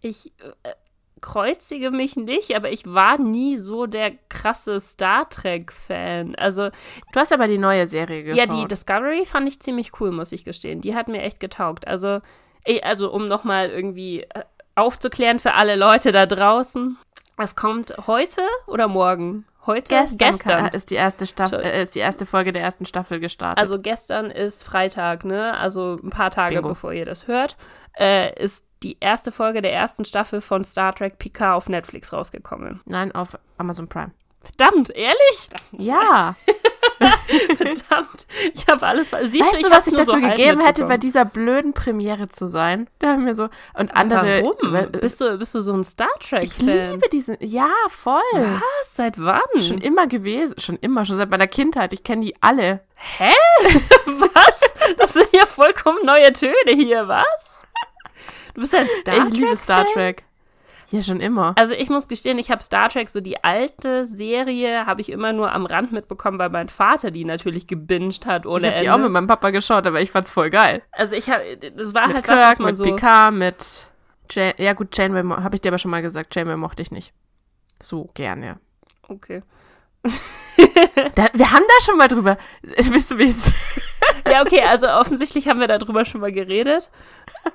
[0.00, 0.70] Ich äh,
[1.20, 6.34] kreuzige mich nicht, aber ich war nie so der krasse Star Trek-Fan.
[6.36, 6.70] Also,
[7.12, 8.38] Du hast aber die neue Serie geschaut.
[8.38, 10.80] ja, die Discovery fand ich ziemlich cool, muss ich gestehen.
[10.80, 11.86] Die hat mir echt getaugt.
[11.86, 12.20] Also,
[12.64, 14.42] ich, also um nochmal irgendwie äh,
[14.74, 16.96] aufzuklären für alle Leute da draußen.
[17.36, 19.44] Es kommt heute oder morgen?
[19.66, 20.06] Heute?
[20.16, 23.58] gestern, kann- ist die erste Staffel, äh, ist die erste Folge der ersten Staffel gestartet.
[23.58, 25.56] Also gestern ist Freitag, ne?
[25.58, 26.70] Also ein paar Tage Bingo.
[26.70, 27.56] bevor ihr das hört,
[27.98, 32.80] äh, ist die erste Folge der ersten Staffel von Star Trek Picard auf Netflix rausgekommen.
[32.84, 34.12] Nein, auf Amazon Prime.
[34.40, 35.48] Verdammt, ehrlich?
[35.72, 36.36] Ja.
[37.56, 38.26] Verdammt.
[38.54, 39.10] Ich habe alles.
[39.10, 42.46] Siehst weißt du, ich was ich dafür so gegeben hätte, bei dieser blöden Premiere zu
[42.46, 42.88] sein?
[43.00, 43.48] Da haben wir so.
[43.74, 44.42] Und andere.
[44.42, 44.72] Warum?
[44.72, 46.92] Weil- Bist du, bist du so ein Star ich Trek-Fan?
[46.92, 47.36] liebe diesen.
[47.40, 48.20] Ja, voll.
[48.32, 48.94] Was?
[48.94, 49.40] Seit wann?
[49.60, 50.58] Schon immer gewesen.
[50.58, 51.92] Schon immer, schon seit meiner Kindheit.
[51.92, 52.80] Ich kenne die alle.
[52.94, 53.32] Hä?
[54.06, 54.60] was?
[54.96, 57.66] Das sind ja vollkommen neue Töne hier, was?
[58.58, 59.28] Du bist ein Star Trek?
[59.28, 59.92] ich liebe Star Fan?
[59.92, 60.24] Trek.
[60.90, 61.54] Ja, schon immer.
[61.56, 65.32] Also ich muss gestehen, ich habe Star Trek, so die alte Serie, habe ich immer
[65.32, 68.90] nur am Rand mitbekommen, weil mein Vater die natürlich gebinged hat Ich ohne habe die
[68.90, 70.82] auch mit meinem Papa geschaut, aber ich fand's voll geil.
[70.90, 72.84] Also ich habe, das war Mit halt was, was Kirk, man mit so...
[72.84, 73.88] Picard, mit.
[74.32, 76.34] Jan ja, gut, Janeway habe ich dir aber schon mal gesagt.
[76.34, 77.12] Janeway mochte ich nicht.
[77.80, 78.58] So gerne.
[79.06, 79.42] Okay.
[81.14, 82.36] Da, wir haben da schon mal drüber.
[82.62, 83.52] Willst du mich jetzt
[84.30, 86.90] Ja, okay, also offensichtlich haben wir darüber schon mal geredet.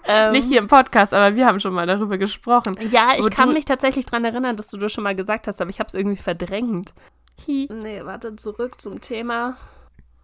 [0.06, 2.78] Ähm, nicht hier im Podcast, aber wir haben schon mal darüber gesprochen.
[2.92, 5.70] Ja, ich kann mich tatsächlich dran erinnern, dass du das schon mal gesagt hast, aber
[5.70, 6.94] ich habe es irgendwie verdrängt.
[7.48, 9.58] Nee, warte, zurück zum Thema.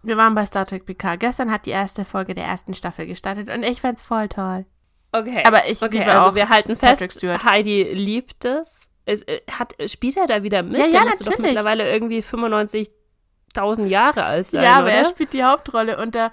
[0.02, 1.16] Wir waren bei Star Trek PK.
[1.16, 4.64] Gestern hat die erste Folge der ersten Staffel gestartet und ich fand's voll toll.
[5.12, 5.42] Okay.
[5.44, 7.44] Aber ich okay, liebe also auch wir halten Patrick fest, Stewart.
[7.44, 8.90] Heidi liebt es.
[9.04, 10.78] es äh, hat, spielt er da wieder mit?
[10.78, 11.50] Ja, ja, Der müsste doch natürlich.
[11.50, 14.92] mittlerweile irgendwie 95.000 Jahre alt sein, ja, aber oder?
[14.92, 16.32] er spielt die Hauptrolle und der,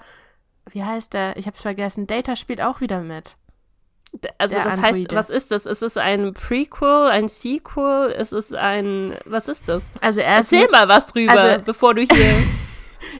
[0.70, 1.36] wie heißt der?
[1.36, 2.06] Ich hab's vergessen.
[2.06, 3.36] Data spielt auch wieder mit.
[4.38, 5.14] also der das heißt, Androide.
[5.16, 5.66] was ist das?
[5.66, 8.10] Ist es ein Prequel, ein Sequel?
[8.10, 9.90] Ist es ein, was ist das?
[10.00, 12.34] Also er Erzähl mit, mal was drüber, also- bevor du hier...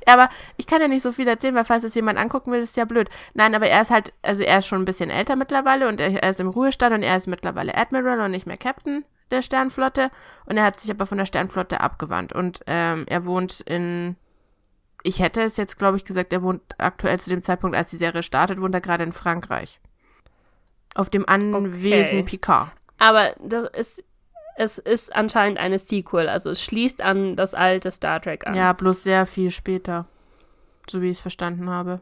[0.06, 2.58] Ja, aber ich kann ja nicht so viel erzählen, weil falls es jemand angucken will,
[2.60, 3.08] ist ja blöd.
[3.34, 6.20] Nein, aber er ist halt, also er ist schon ein bisschen älter mittlerweile und er,
[6.20, 10.10] er ist im Ruhestand und er ist mittlerweile Admiral und nicht mehr Captain der Sternflotte.
[10.46, 12.32] Und er hat sich aber von der Sternflotte abgewandt.
[12.32, 14.16] Und ähm, er wohnt in.
[15.02, 17.96] Ich hätte es jetzt, glaube ich, gesagt, er wohnt aktuell zu dem Zeitpunkt, als die
[17.96, 19.80] Serie startet, wohnt er gerade in Frankreich.
[20.94, 22.22] Auf dem Anwesen Okay.
[22.24, 22.70] Picard.
[22.98, 24.04] Aber das ist,
[24.56, 28.54] es ist anscheinend eine Sequel, also es schließt an das alte Star Trek an.
[28.56, 30.06] Ja, bloß sehr viel später.
[30.90, 32.00] So wie ich es verstanden habe.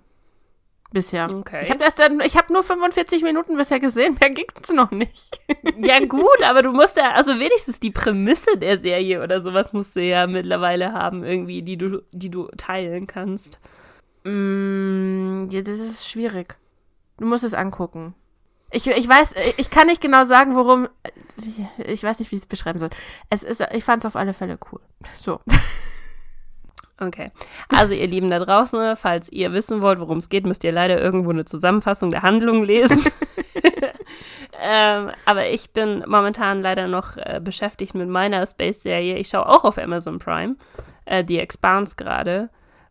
[0.96, 1.28] Bisher.
[1.30, 1.60] Okay.
[1.60, 5.38] Ich habe erst dann, ich habe nur 45 Minuten bisher gesehen, mehr gibt's noch nicht.
[5.76, 9.94] Ja, gut, aber du musst ja, also wenigstens die Prämisse der Serie oder sowas musst
[9.94, 13.60] du ja mittlerweile haben, irgendwie, die du, die du teilen kannst.
[14.24, 16.56] Mm, ja, das ist schwierig.
[17.18, 18.14] Du musst es angucken.
[18.70, 20.88] Ich, ich weiß, ich kann nicht genau sagen, worum.
[21.76, 22.88] Ich weiß nicht, wie ich es beschreiben soll.
[23.28, 24.80] Es ist, ich fand es auf alle Fälle cool.
[25.18, 25.40] So.
[26.98, 27.30] Okay.
[27.68, 30.98] Also ihr Lieben da draußen, falls ihr wissen wollt, worum es geht, müsst ihr leider
[30.98, 33.04] irgendwo eine Zusammenfassung der Handlung lesen.
[34.62, 39.18] ähm, aber ich bin momentan leider noch äh, beschäftigt mit meiner Space-Serie.
[39.18, 40.56] Ich schaue auch auf Amazon Prime,
[41.04, 42.48] äh, The Expanse gerade,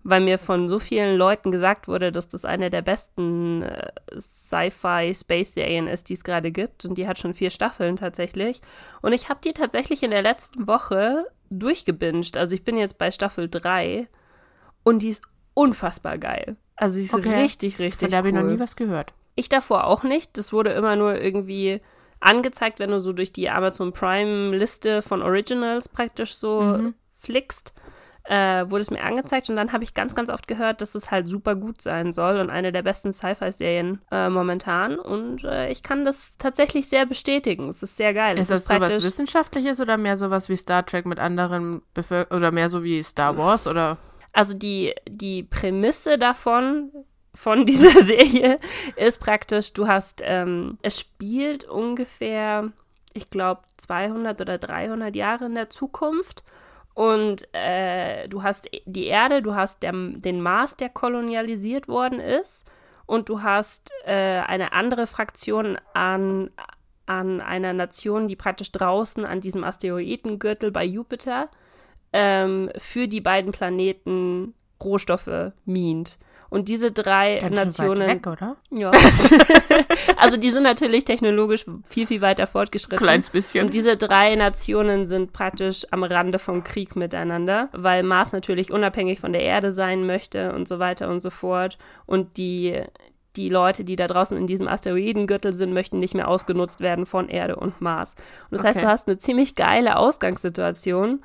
[0.08, 5.88] weil mir von so vielen Leuten gesagt wurde, dass das eine der besten äh, Sci-Fi-Space-Serien
[5.88, 6.86] ist, die es gerade gibt.
[6.86, 8.62] Und die hat schon vier Staffeln tatsächlich.
[9.02, 12.38] Und ich habe die tatsächlich in der letzten Woche durchgebinged.
[12.38, 14.08] Also ich bin jetzt bei Staffel 3
[14.84, 15.24] und die ist
[15.56, 16.56] unfassbar geil.
[16.76, 17.41] Also sie ist okay.
[17.41, 19.12] richtig, richtig Von der habe ich noch nie was gehört.
[19.34, 20.38] Ich davor auch nicht.
[20.38, 21.82] Das wurde immer nur irgendwie
[22.20, 26.94] angezeigt, wenn du so durch die Amazon Prime-Liste von Originals praktisch so mhm.
[27.18, 27.74] flickst
[28.28, 31.12] äh, wurde es mir angezeigt und dann habe ich ganz, ganz oft gehört, dass es
[31.12, 34.98] halt super gut sein soll und eine der besten Sci-Fi-Serien äh, momentan.
[34.98, 37.70] Und äh, ich kann das tatsächlich sehr bestätigen.
[37.70, 38.38] Es ist sehr geil.
[38.40, 42.70] Ist das sowas Wissenschaftliches oder mehr sowas wie Star Trek mit anderen Bevölker oder mehr
[42.70, 43.98] so wie Star Wars oder?
[44.34, 46.92] Also die, die Prämisse davon
[47.36, 48.60] von dieser Serie
[48.96, 52.72] ist praktisch, du hast, ähm, es spielt ungefähr,
[53.14, 56.44] ich glaube, 200 oder 300 Jahre in der Zukunft
[56.96, 62.66] und äh, du hast die Erde, du hast der, den Mars, der kolonialisiert worden ist.
[63.06, 66.50] Und du hast äh, eine andere Fraktion an,
[67.06, 71.50] an einer Nation, die praktisch draußen an diesem Asteroidengürtel bei Jupiter
[72.14, 76.18] ähm, für die beiden Planeten Rohstoffe mient.
[76.56, 78.08] Und diese drei Ganz Nationen.
[78.08, 78.56] Weg, oder?
[78.72, 78.89] Ja.
[80.15, 82.98] also die sind natürlich technologisch viel, viel weiter fortgeschritten.
[82.98, 83.65] Kleines bisschen.
[83.65, 89.20] Und diese drei Nationen sind praktisch am Rande vom Krieg miteinander, weil Mars natürlich unabhängig
[89.20, 91.78] von der Erde sein möchte und so weiter und so fort.
[92.06, 92.82] Und die,
[93.36, 97.28] die Leute, die da draußen in diesem Asteroidengürtel sind, möchten nicht mehr ausgenutzt werden von
[97.28, 98.15] Erde und Mars.
[98.44, 98.70] Und das okay.
[98.70, 101.22] heißt, du hast eine ziemlich geile Ausgangssituation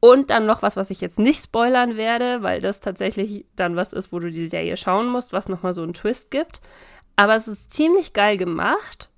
[0.00, 3.92] und dann noch was, was ich jetzt nicht spoilern werde, weil das tatsächlich dann was
[3.92, 6.60] ist, wo du die Serie schauen musst, was nochmal so einen Twist gibt.
[7.16, 9.10] Aber es ist ziemlich geil gemacht,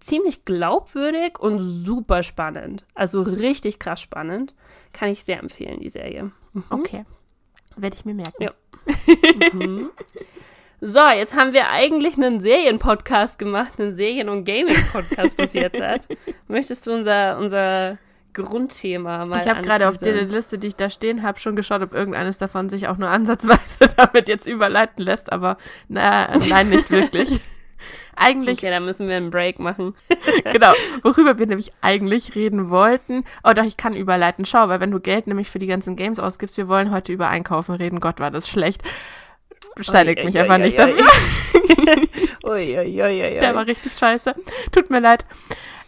[0.00, 2.86] ziemlich glaubwürdig und super spannend.
[2.94, 4.56] Also richtig krass spannend.
[4.92, 6.32] Kann ich sehr empfehlen, die Serie.
[6.52, 6.64] Mhm.
[6.70, 7.04] Okay.
[7.76, 8.42] Werde ich mir merken.
[8.42, 8.52] Ja.
[9.52, 9.90] mhm.
[10.78, 15.80] So, jetzt haben wir eigentlich einen Serienpodcast gemacht, einen Serien- und Gaming-Podcast bis jetzt.
[16.48, 17.96] Möchtest du unser, unser
[18.36, 21.82] Grundthema mal Ich habe gerade auf der Liste, die ich da stehen habe, schon geschaut,
[21.82, 25.56] ob irgendeines davon sich auch nur ansatzweise damit jetzt überleiten lässt, aber
[25.88, 27.40] na, nein, nicht wirklich.
[28.16, 28.58] eigentlich.
[28.58, 29.94] Okay, da müssen wir einen Break machen.
[30.52, 30.72] genau,
[31.02, 33.24] worüber wir nämlich eigentlich reden wollten.
[33.44, 34.44] Oh, doch, ich kann überleiten.
[34.44, 37.28] Schau, weil wenn du Geld nämlich für die ganzen Games ausgibst, wir wollen heute über
[37.28, 38.00] Einkaufen reden.
[38.00, 38.82] Gott, war das schlecht.
[39.78, 41.04] Steinigt mich einfach nicht dafür.
[43.40, 44.34] Der war richtig scheiße.
[44.72, 45.26] Tut mir leid.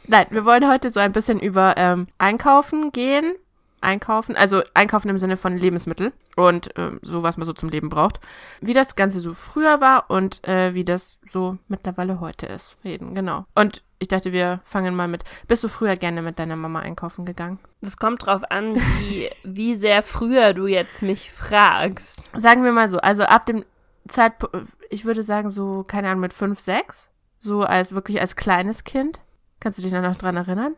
[0.09, 3.35] Nein, wir wollen heute so ein bisschen über ähm, Einkaufen gehen.
[3.81, 7.91] Einkaufen, also Einkaufen im Sinne von Lebensmittel und ähm, so, was man so zum Leben
[7.91, 8.19] braucht.
[8.61, 12.77] Wie das Ganze so früher war und äh, wie das so mittlerweile heute ist.
[12.83, 13.45] Reden, genau.
[13.55, 15.23] Und ich dachte, wir fangen mal mit.
[15.47, 17.61] Bist du früher gerne mit deiner Mama einkaufen gegangen?
[17.83, 22.31] Das kommt drauf an, wie, wie sehr früher du jetzt mich fragst.
[22.37, 23.65] Sagen wir mal so, also ab dem
[24.09, 24.57] Zeitpunkt,
[24.91, 27.11] ich würde sagen, so, keine Ahnung, mit fünf, sechs.
[27.39, 29.21] So als wirklich als kleines Kind.
[29.61, 30.75] Kannst du dich noch dran erinnern?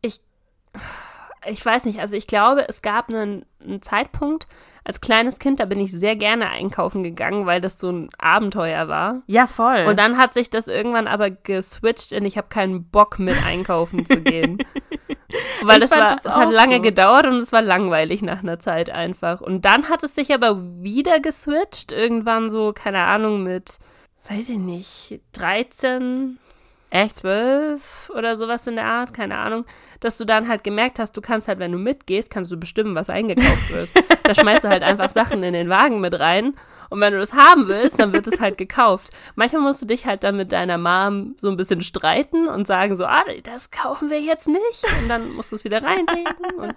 [0.00, 0.20] Ich,
[1.46, 2.00] ich weiß nicht.
[2.00, 4.46] Also ich glaube, es gab einen, einen Zeitpunkt
[4.88, 8.88] als kleines Kind, da bin ich sehr gerne einkaufen gegangen, weil das so ein Abenteuer
[8.88, 9.22] war.
[9.26, 9.84] Ja, voll.
[9.86, 14.06] Und dann hat sich das irgendwann aber geswitcht und ich habe keinen Bock mit einkaufen
[14.06, 14.58] zu gehen.
[15.62, 16.82] Weil das war, das es hat lange so.
[16.82, 19.42] gedauert und es war langweilig nach einer Zeit einfach.
[19.42, 23.78] Und dann hat es sich aber wieder geswitcht, irgendwann so, keine Ahnung, mit,
[24.30, 26.38] weiß ich nicht, 13,
[26.90, 27.16] Echt?
[27.16, 29.64] zwölf oder sowas in der Art, keine Ahnung,
[30.00, 32.94] dass du dann halt gemerkt hast, du kannst halt, wenn du mitgehst, kannst du bestimmen,
[32.94, 33.90] was eingekauft wird.
[34.24, 36.54] da schmeißt du halt einfach Sachen in den Wagen mit rein
[36.90, 39.10] und wenn du das haben willst, dann wird es halt gekauft.
[39.34, 42.96] Manchmal musst du dich halt dann mit deiner Mom so ein bisschen streiten und sagen
[42.96, 46.74] so, ah, das kaufen wir jetzt nicht und dann musst du es wieder reinlegen und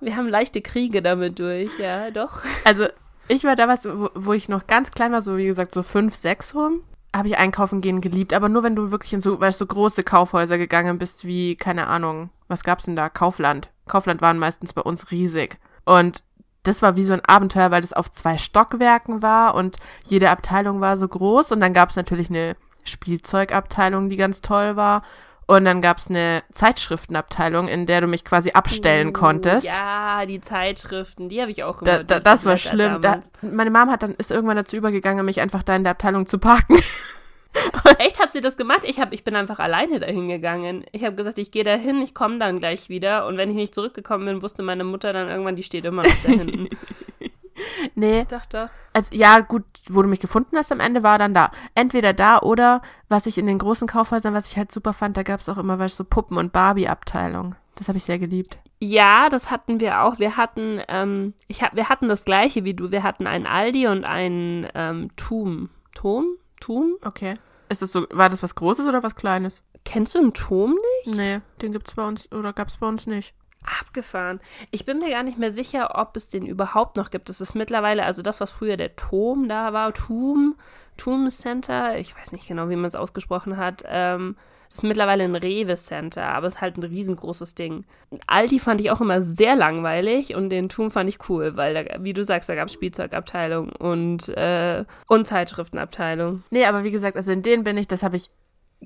[0.00, 2.40] wir haben leichte Kriege damit durch, ja, doch.
[2.64, 2.86] Also
[3.28, 6.14] ich war damals, wo, wo ich noch ganz klein war, so wie gesagt, so fünf,
[6.14, 6.82] sechs rum,
[7.14, 10.02] habe ich einkaufen gehen geliebt, aber nur wenn du wirklich in so, weißt, so große
[10.02, 13.08] Kaufhäuser gegangen bist, wie, keine Ahnung, was gab's denn da?
[13.08, 13.70] Kaufland.
[13.88, 15.58] Kaufland waren meistens bei uns riesig.
[15.84, 16.24] Und
[16.62, 20.80] das war wie so ein Abenteuer, weil das auf zwei Stockwerken war und jede Abteilung
[20.80, 25.02] war so groß und dann gab's natürlich eine Spielzeugabteilung, die ganz toll war
[25.50, 29.66] und dann gab es eine Zeitschriftenabteilung, in der du mich quasi abstellen uh, konntest.
[29.66, 31.98] Ja, die Zeitschriften, die habe ich auch immer.
[31.98, 33.00] Da, da, das war schlimm.
[33.00, 36.26] Da, meine Mom hat dann ist irgendwann dazu übergegangen, mich einfach da in der Abteilung
[36.26, 36.78] zu parken.
[37.98, 38.82] Echt hat sie das gemacht?
[38.84, 40.84] Ich, hab, ich bin einfach alleine dahin gegangen.
[40.92, 43.26] Ich habe gesagt, ich gehe dahin, ich komme dann gleich wieder.
[43.26, 46.22] Und wenn ich nicht zurückgekommen bin, wusste meine Mutter dann irgendwann, die steht immer noch
[46.22, 46.68] da hinten.
[47.94, 48.22] Nee.
[48.22, 51.50] Ich dachte, Also, ja, gut, wo du mich gefunden hast am Ende, war dann da.
[51.74, 55.22] Entweder da oder, was ich in den großen Kaufhäusern, was ich halt super fand, da
[55.22, 57.54] gab es auch immer was so Puppen- und Barbie-Abteilung.
[57.76, 58.58] Das habe ich sehr geliebt.
[58.82, 60.18] ja, das hatten wir auch.
[60.18, 62.90] Wir hatten, ähm, ich hab, wir hatten das gleiche wie du.
[62.90, 65.70] Wir hatten einen Aldi und einen ähm, Tum.
[65.94, 66.36] Tom?
[66.60, 66.96] Tum?
[67.04, 67.34] Okay.
[67.68, 69.62] Ist das so, war das was Großes oder was Kleines?
[69.84, 71.16] Kennst du einen Tom nicht?
[71.16, 73.34] Nee, den gibt's bei uns, oder gab's bei uns nicht.
[73.80, 74.40] Abgefahren.
[74.70, 77.28] Ich bin mir gar nicht mehr sicher, ob es den überhaupt noch gibt.
[77.28, 80.56] Es ist mittlerweile, also das, was früher der Tom da war, Tum,
[80.96, 84.36] Tum Center, ich weiß nicht genau, wie man es ausgesprochen hat, ähm,
[84.70, 87.84] das ist mittlerweile ein Rewe Center, aber es ist halt ein riesengroßes Ding.
[88.28, 92.04] Aldi fand ich auch immer sehr langweilig und den Tum fand ich cool, weil, da,
[92.04, 96.44] wie du sagst, da gab es Spielzeugabteilung und, äh, und Zeitschriftenabteilung.
[96.50, 98.30] Nee, aber wie gesagt, also in denen bin ich, das habe ich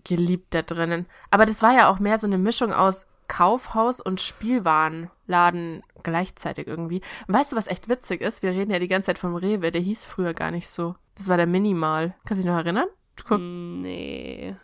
[0.04, 1.06] geliebt da drinnen.
[1.30, 7.00] Aber das war ja auch mehr so eine Mischung aus Kaufhaus und Spielwarenladen gleichzeitig irgendwie.
[7.28, 8.42] Weißt du, was echt witzig ist?
[8.42, 10.94] Wir reden ja die ganze Zeit vom Rewe, der hieß früher gar nicht so.
[11.16, 12.14] Das war der Minimal.
[12.24, 12.86] Kannst du dich noch erinnern?
[13.28, 14.56] Guck, Nee.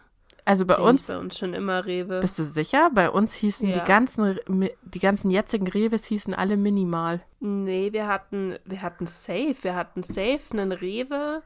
[0.45, 2.21] also bei uns, bei uns schon immer Rewe.
[2.21, 2.91] bist du sicher?
[2.93, 3.85] Bei uns hießen die Ja.
[3.85, 7.21] ganzen, Re- Mi- die ganzen jetzigen Rewes hießen alle Minimal.
[7.39, 9.55] Nee, wir hatten, wir hatten Safe.
[9.63, 11.43] Wir hatten Safe, einen Rewe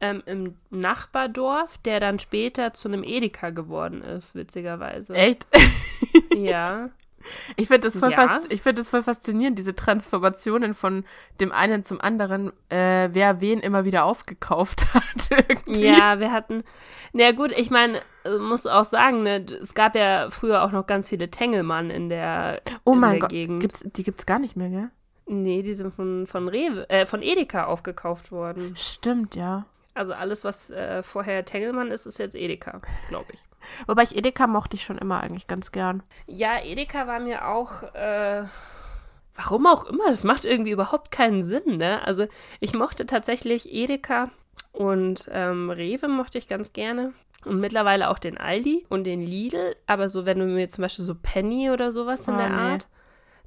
[0.00, 5.14] ähm, im Nachbardorf, der dann später zu einem Edeka geworden ist, witzigerweise.
[5.14, 5.46] Echt?
[6.34, 6.90] Ja.
[7.56, 8.38] Ich finde das, voll Ja.
[8.50, 11.04] ich find das voll faszinierend, diese Transformationen von
[11.40, 15.30] dem einen zum anderen, äh, wer wen immer wieder aufgekauft hat.
[15.30, 15.86] Irgendwie.
[15.86, 16.62] Ja, wir hatten.
[17.12, 20.86] Na gut, ich meine, äh, muss auch sagen, ne, es gab ja früher auch noch
[20.86, 23.60] ganz viele Tengelmann in der, Oh in mein der Gott, Gegend.
[23.60, 24.90] gibt's, die gibt's gar nicht mehr, gell?
[25.26, 28.74] Nee, die sind von, von Rewe, äh, von Edeka aufgekauft worden.
[28.76, 29.64] Stimmt, ja.
[29.96, 33.40] Also alles, was äh, vorher Tengelmann ist, ist jetzt Edeka, glaube ich.
[33.86, 36.02] Wobei ich Edeka mochte ich schon immer eigentlich ganz gern.
[36.26, 38.44] Ja, Edeka war mir auch, äh,
[39.36, 42.02] warum auch immer, das macht irgendwie überhaupt keinen Sinn, ne?
[42.04, 42.26] Also
[42.60, 44.30] ich mochte tatsächlich Edeka
[44.72, 47.14] und ähm, Rewe mochte ich ganz gerne.
[47.44, 49.76] Und mittlerweile auch den Aldi und den Lidl.
[49.86, 52.54] Aber so, wenn du mir zum Beispiel so Penny oder sowas in Oh, der nee.
[52.54, 52.88] Art,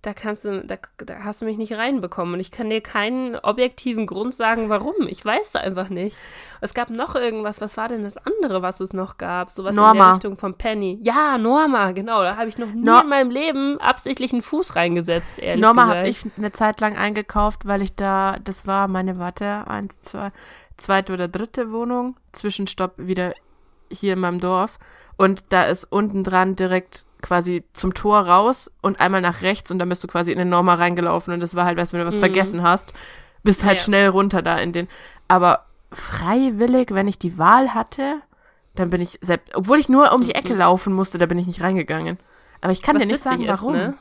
[0.01, 2.35] da kannst du, da, da hast du mich nicht reinbekommen.
[2.35, 4.93] Und ich kann dir keinen objektiven Grund sagen, warum.
[5.07, 6.17] Ich weiß da einfach nicht.
[6.61, 9.51] Es gab noch irgendwas, was war denn das andere, was es noch gab?
[9.51, 10.99] Sowas in der Richtung von Penny.
[11.01, 12.21] Ja, Norma, genau.
[12.23, 15.87] Da habe ich noch nie Nor- in meinem Leben absichtlich einen Fuß reingesetzt, ehrlich Norma
[15.87, 20.31] habe ich eine Zeit lang eingekauft, weil ich da, das war meine, warte, eins, zwei,
[20.77, 23.33] zweite oder dritte Wohnung, Zwischenstopp wieder
[23.91, 24.79] hier in meinem Dorf.
[25.17, 29.79] Und da ist unten dran direkt quasi zum Tor raus und einmal nach rechts und
[29.79, 32.01] dann bist du quasi in den Norma reingelaufen und das war halt, weißt du, wenn
[32.03, 32.19] du was Mhm.
[32.19, 32.93] vergessen hast,
[33.43, 33.83] bist halt Ja.
[33.83, 34.87] schnell runter da in den.
[35.27, 38.21] Aber freiwillig, wenn ich die Wahl hatte,
[38.75, 40.59] dann bin ich selbst, obwohl ich nur um die Ecke Mhm.
[40.59, 42.17] laufen musste, da bin ich nicht reingegangen.
[42.61, 43.73] Aber ich kann Was dir nicht sagen, ist, warum.
[43.73, 43.93] ne?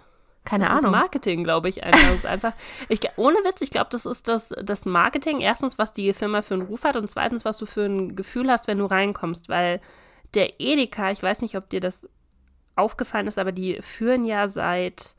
[0.45, 0.85] Keine das Ahnung.
[0.95, 2.15] ist Marketing, glaube ich, einfach.
[2.15, 2.53] Ist einfach
[2.89, 5.41] ich, ohne Witz, ich glaube, das ist das, das Marketing.
[5.41, 8.51] Erstens, was die Firma für einen Ruf hat und zweitens, was du für ein Gefühl
[8.51, 9.49] hast, wenn du reinkommst.
[9.49, 9.81] Weil
[10.35, 12.09] der Edeka, ich weiß nicht, ob dir das
[12.79, 15.15] aufgefallen ist, aber die führen ja seit.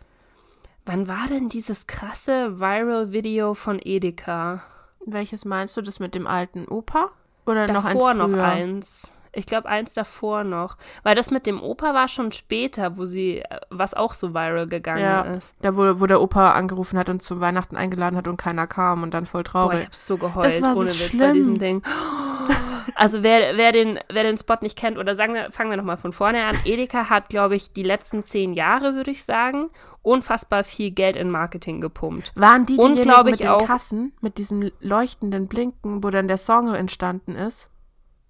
[0.85, 4.63] Wann war denn dieses krasse Viral-Video von Edeka?
[5.05, 5.81] Welches meinst du?
[5.81, 7.09] Das mit dem alten Opa?
[7.45, 9.11] Oder noch eins Davor noch eins.
[9.31, 10.75] Ich glaube, eins davor noch.
[11.03, 14.65] Weil das mit dem Opa war schon später, wo sie, äh, was auch so viral
[14.65, 15.53] gegangen Ja, ist.
[15.61, 19.03] da wo, wo der Opa angerufen hat und zu Weihnachten eingeladen hat und keiner kam
[19.03, 19.79] und dann voll Boah, traurig.
[19.81, 21.33] ich hab so geheult, Das war so ohne Witz bei schlimm.
[21.33, 21.83] diesem Ding.
[22.99, 25.97] Also wer, wer, den, wer den Spot nicht kennt, oder sagen wir, fangen wir nochmal
[25.97, 26.57] von vorne an.
[26.65, 29.69] Edeka hat, glaube ich, die letzten zehn Jahre, würde ich sagen,
[30.01, 32.31] unfassbar viel Geld in Marketing gepumpt.
[32.35, 36.73] Waren die glaub mit den auch- Kassen, mit diesem leuchtenden Blinken, wo dann der Song
[36.75, 37.69] entstanden ist?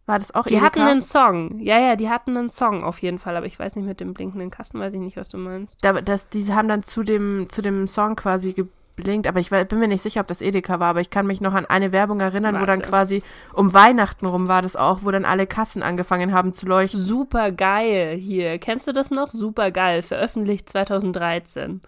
[0.05, 0.65] War das auch Die Edeka?
[0.65, 1.59] hatten einen Song.
[1.59, 4.13] Ja, ja, die hatten einen Song auf jeden Fall, aber ich weiß nicht, mit dem
[4.13, 5.83] blinkenden Kasten weiß ich nicht, was du meinst.
[5.85, 8.55] da, das, die haben dann zu dem, zu dem Song quasi
[8.99, 11.41] geblinkt, aber ich bin mir nicht sicher, ob das Edeka war, aber ich kann mich
[11.41, 12.89] noch an eine Werbung erinnern, wo dann Warte.
[12.89, 16.99] quasi um Weihnachten rum war das auch, wo dann alle Kassen angefangen haben zu leuchten.
[16.99, 18.59] Super geil hier.
[18.59, 19.29] Kennst du das noch?
[19.29, 20.01] Super geil.
[20.01, 21.81] Veröffentlicht 2013.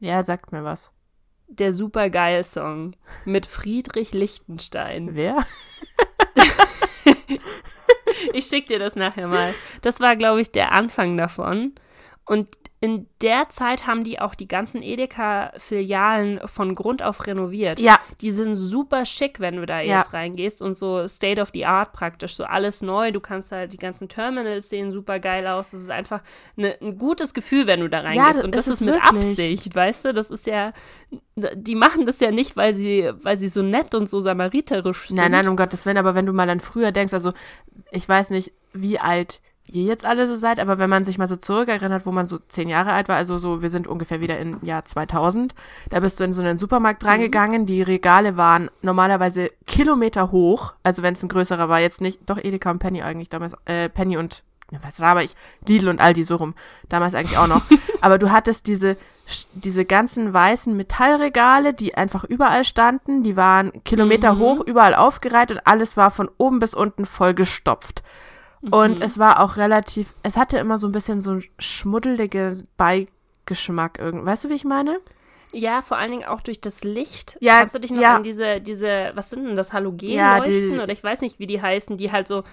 [0.00, 0.92] Ja, sagt mir was.
[1.48, 5.14] Der Super geil Song mit Friedrich Lichtenstein.
[5.14, 5.38] Wer?
[8.32, 9.54] Ich schick dir das nachher mal.
[9.82, 11.72] Das war, glaube ich, der Anfang davon.
[12.24, 12.48] Und
[12.80, 17.80] in der Zeit haben die auch die ganzen Edeka-Filialen von Grund auf renoviert.
[17.80, 17.98] Ja.
[18.20, 19.98] Die sind super schick, wenn du da Ja.
[19.98, 23.10] jetzt reingehst und so State of the Art praktisch, so alles neu.
[23.10, 25.72] Du kannst halt, die ganzen Terminals sehen super geil aus.
[25.72, 26.22] Das ist einfach
[26.54, 28.36] ne, ein gutes Gefühl, wenn du da reingehst.
[28.38, 29.28] das und das ist ist, mit wirklich.
[29.30, 30.14] Absicht, weißt du?
[30.14, 30.72] Das ist ja,
[31.34, 35.16] die machen das ja nicht, weil sie, weil sie so nett und so samariterisch sind.
[35.16, 37.32] Nein, nein, um Gottes Willen, aber wenn du mal an früher denkst, also
[37.90, 41.28] ich weiß nicht, wie alt ihr jetzt alle so seid, aber wenn man sich mal
[41.28, 44.38] so zurückerinnert, wo man so zehn Jahre alt war, also so, wir sind ungefähr wieder
[44.38, 45.54] im Jahr 2000,
[45.90, 51.02] da bist du in so einen Supermarkt reingegangen, die Regale waren normalerweise Kilometer hoch, also
[51.02, 54.16] wenn es ein größerer war, jetzt nicht, doch Edeka und Penny eigentlich damals, äh, Penny
[54.16, 55.34] und, ja, was aber ich,
[55.66, 56.54] Lidl und Aldi so rum,
[56.88, 57.62] damals eigentlich auch noch,
[58.00, 58.96] aber du hattest diese
[59.52, 64.38] diese ganzen weißen Metallregale, die einfach überall standen, die waren Kilometer Mhm.
[64.38, 67.34] hoch, überall aufgereiht und alles war von oben bis unten voll
[68.60, 68.62] gestopft.
[68.62, 68.72] Mhm.
[68.94, 73.98] Und es war auch relativ, es hatte immer so ein bisschen so einen schmuddeligen Beigeschmack
[73.98, 74.26] irgendwie.
[74.26, 74.98] Weißt du, wie ich meine?
[75.52, 77.38] Ja, vor allen Dingen auch durch das Licht.
[77.40, 78.16] Ja, Kannst du dich noch ja.
[78.16, 80.70] an diese, diese, was sind denn das, Ja, Halogenleuchten?
[80.70, 82.44] die- oder ich weiß nicht, wie die heißen, die halt so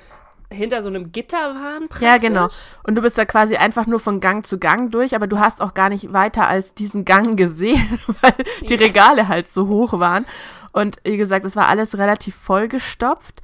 [0.52, 1.84] hinter so einem Gitter waren.
[1.86, 2.02] Praktisch.
[2.08, 2.48] Ja, genau.
[2.88, 5.62] Und du bist da quasi einfach nur von Gang zu Gang durch, aber du hast
[5.62, 10.26] auch gar nicht weiter als diesen Gang gesehen, weil die Regale halt so hoch waren.
[10.72, 13.42] Und wie gesagt, es war alles relativ vollgestopft.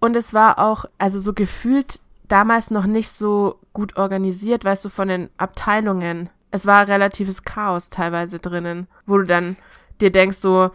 [0.00, 4.88] Und es war auch, also so gefühlt damals noch nicht so gut organisiert, weißt du,
[4.88, 6.30] von den Abteilungen.
[6.50, 9.56] Es war relatives Chaos teilweise drinnen, wo du dann
[10.00, 10.70] dir denkst so,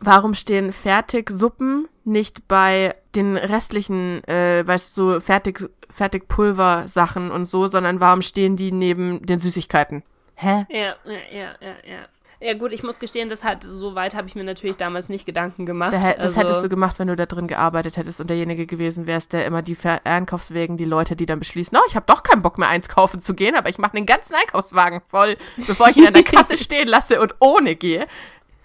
[0.00, 7.66] warum stehen Fertigsuppen nicht bei den restlichen, äh, weißt du, so Fertig, Fertigpulver-Sachen und so,
[7.66, 10.02] sondern warum stehen die neben den Süßigkeiten?
[10.36, 10.66] Hä?
[10.70, 12.06] Ja, ja, ja, ja, ja.
[12.42, 15.26] Ja gut, ich muss gestehen, das hat, so weit habe ich mir natürlich damals nicht
[15.26, 15.92] Gedanken gemacht.
[15.92, 19.06] Da, das Also, hättest du gemacht, wenn du da drin gearbeitet hättest und derjenige gewesen
[19.06, 22.22] wärst, der immer die Ver Einkaufswegen, die Leute, die dann beschließen, oh, ich habe doch
[22.22, 25.98] keinen Bock mehr einkaufen zu gehen, aber ich mache den ganzen Einkaufswagen voll, bevor ich
[25.98, 28.06] ihn an der Kasse stehen lasse und ohne gehe.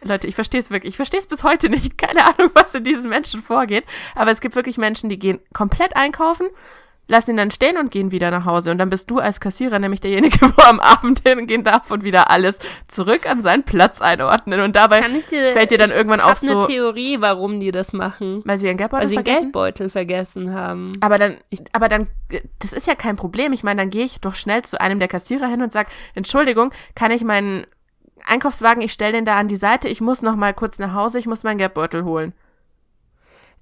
[0.03, 0.93] Leute, ich verstehe es wirklich.
[0.93, 1.97] Ich verstehe es bis heute nicht.
[1.97, 3.83] Keine Ahnung, was in diesen Menschen vorgeht.
[4.13, 6.47] Aber es gibt wirklich Menschen, die gehen komplett einkaufen,
[7.07, 8.71] lassen ihn dann stehen und gehen wieder nach Hause.
[8.71, 12.29] Und dann bist du als Kassierer nämlich derjenige, wo am Abend hingehen darf und wieder
[12.29, 14.61] alles zurück an seinen Platz einordnen.
[14.61, 17.59] Und dabei ich dir, fällt dir dann irgendwann ich auf habe eine so, Theorie, warum
[17.59, 18.41] die das machen.
[18.45, 19.41] weil sie ihren Geldbeutel Weil sie vergessen.
[19.41, 20.91] Geldbeutel vergessen haben.
[21.01, 21.37] Aber dann,
[21.71, 22.07] aber dann,
[22.59, 23.53] das ist ja kein Problem.
[23.53, 26.71] Ich meine, dann gehe ich doch schnell zu einem der Kassierer hin und sage, Entschuldigung,
[26.95, 27.65] kann ich meinen
[28.25, 31.19] Einkaufswagen, ich stelle den da an die Seite, ich muss noch mal kurz nach Hause,
[31.19, 32.33] ich muss meinen Geldbeutel holen.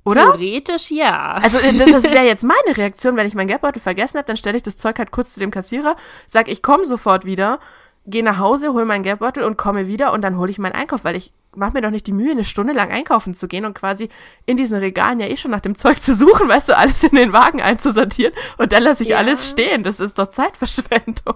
[0.06, 0.24] Oder?
[0.24, 1.34] Theoretisch ja.
[1.42, 4.38] Also äh, das, das wäre jetzt meine Reaktion, wenn ich meinen Geldbeutel vergessen habe, dann
[4.38, 5.96] stelle ich das Zeug halt kurz zu dem Kassierer,
[6.28, 7.60] sag, ich komme sofort wieder,
[8.06, 11.06] gehe nach Hause, hole meinen Geldbeutel und komme wieder und dann hole ich meinen Einkauf,
[11.06, 13.76] weil ich mache mir doch nicht die Mühe, eine Stunde lang einkaufen zu gehen und
[13.76, 14.10] quasi
[14.46, 17.16] in diesen Regalen ja eh schon nach dem Zeug zu suchen, weißt du, alles in
[17.16, 19.18] den Wagen einzusortieren und dann lasse ich Ja.
[19.18, 19.84] alles stehen.
[19.84, 21.36] Das ist doch Zeitverschwendung.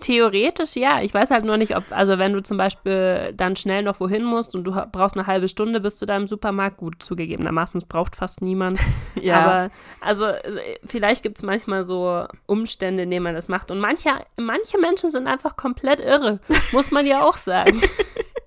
[0.00, 1.02] Theoretisch ja.
[1.02, 4.24] Ich weiß halt nur nicht, ob, also wenn du zum Beispiel dann schnell noch wohin
[4.24, 8.16] musst und du brauchst eine halbe Stunde bis zu deinem Supermarkt, gut, zugegebenermaßen, es braucht
[8.16, 8.78] fast niemand.
[9.32, 13.70] Aber also äh, vielleicht gibt es manchmal so Umstände, in denen man das macht.
[13.70, 16.40] Und manche, manche Menschen sind einfach komplett irre.
[16.72, 17.80] Muss man ja auch sagen.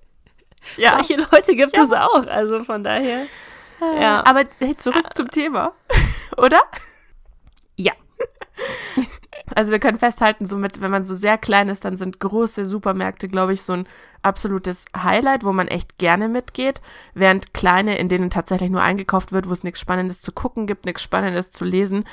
[0.76, 0.94] ja.
[0.94, 2.26] Solche Leute gibt es auch.
[2.26, 3.26] Also von daher.
[4.00, 4.24] Ja.
[4.26, 5.72] Aber hey, zurück zum Thema,
[6.36, 6.62] oder?
[7.76, 7.92] Ja.
[9.54, 13.28] Also wir können festhalten, somit, wenn man so sehr klein ist, dann sind große Supermärkte,
[13.28, 13.86] glaube ich, so ein
[14.22, 16.80] absolutes Highlight, wo man echt gerne mitgeht,
[17.14, 20.86] während kleine, in denen tatsächlich nur eingekauft wird, wo es nichts Spannendes zu gucken gibt,
[20.86, 22.04] nichts Spannendes zu lesen,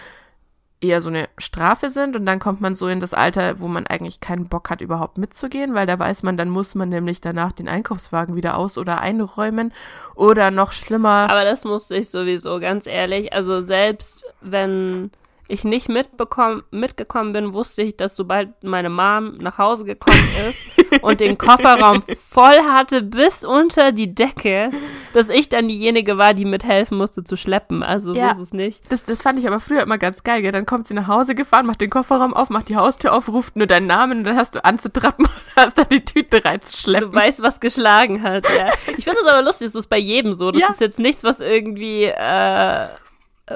[0.82, 3.86] eher so eine Strafe sind und dann kommt man so in das Alter, wo man
[3.88, 7.51] eigentlich keinen Bock hat, überhaupt mitzugehen, weil da weiß man, dann muss man nämlich danach
[7.51, 9.73] den Einkaufswagen wieder aus- oder einräumen
[10.15, 11.30] oder noch schlimmer.
[11.30, 13.32] Aber das musste ich sowieso, ganz ehrlich.
[13.32, 15.12] Also selbst wenn
[15.51, 20.17] ich nicht mitbekommen, mitgekommen bin, wusste ich, dass sobald meine Mom nach Hause gekommen
[20.49, 20.63] ist
[21.01, 24.71] und den Kofferraum voll hatte bis unter die Decke,
[25.13, 27.83] dass ich dann diejenige war, die mithelfen musste zu schleppen.
[27.83, 28.33] Also Ja.
[28.33, 28.91] so ist es nicht.
[28.91, 30.51] Das, das fand ich aber früher immer ganz geil, gell?
[30.51, 33.55] Dann kommt sie nach Hause gefahren, macht den Kofferraum auf, macht die Haustür auf, ruft
[33.57, 37.11] nur deinen Namen und dann hast du anzutrappen und hast dann die Tüte reinzuschleppen.
[37.11, 38.71] Du weißt, was geschlagen hat, ja.
[38.97, 40.51] Ich finde es aber lustig, das ist bei jedem so.
[40.51, 40.69] Das Ja.
[40.69, 42.87] ist jetzt nichts, was irgendwie, äh,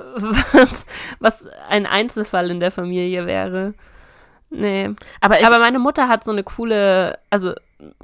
[0.53, 0.85] was,
[1.19, 3.73] was ein Einzelfall in der Familie wäre.
[4.49, 4.91] Nee.
[5.21, 7.53] aber ich, Aber meine Mutter hat so eine coole, also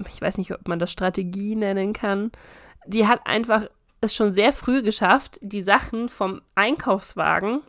[0.09, 2.31] ich weiß nicht, ob man das Strategie nennen kann.
[2.85, 3.63] Die hat einfach
[4.01, 7.61] es schon sehr früh geschafft, die Sachen vom Einkaufswagen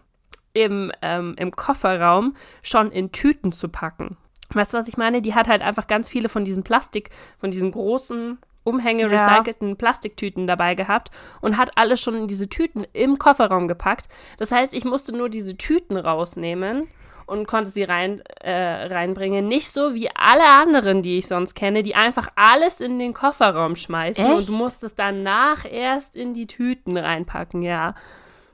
[0.55, 4.17] im, ähm, im Kofferraum schon in Tüten zu packen.
[4.51, 5.23] Weißt du, was ich meine?
[5.23, 9.09] Die hat halt einfach ganz viele von diesen Plastik, von diesen großen Umhänge Ja.
[9.09, 11.11] recycelten Plastiktüten dabei gehabt
[11.41, 14.09] und hat alles schon in diese Tüten im Kofferraum gepackt.
[14.39, 16.89] Das heißt, ich musste nur diese Tüten rausnehmen
[17.27, 19.47] und konnte sie rein, äh, reinbringen.
[19.47, 23.77] Nicht so wie alle anderen, die ich sonst kenne, die einfach alles in den Kofferraum
[23.77, 24.35] schmeißen Echt?
[24.35, 27.95] und du musstest danach erst in die Tüten reinpacken, ja.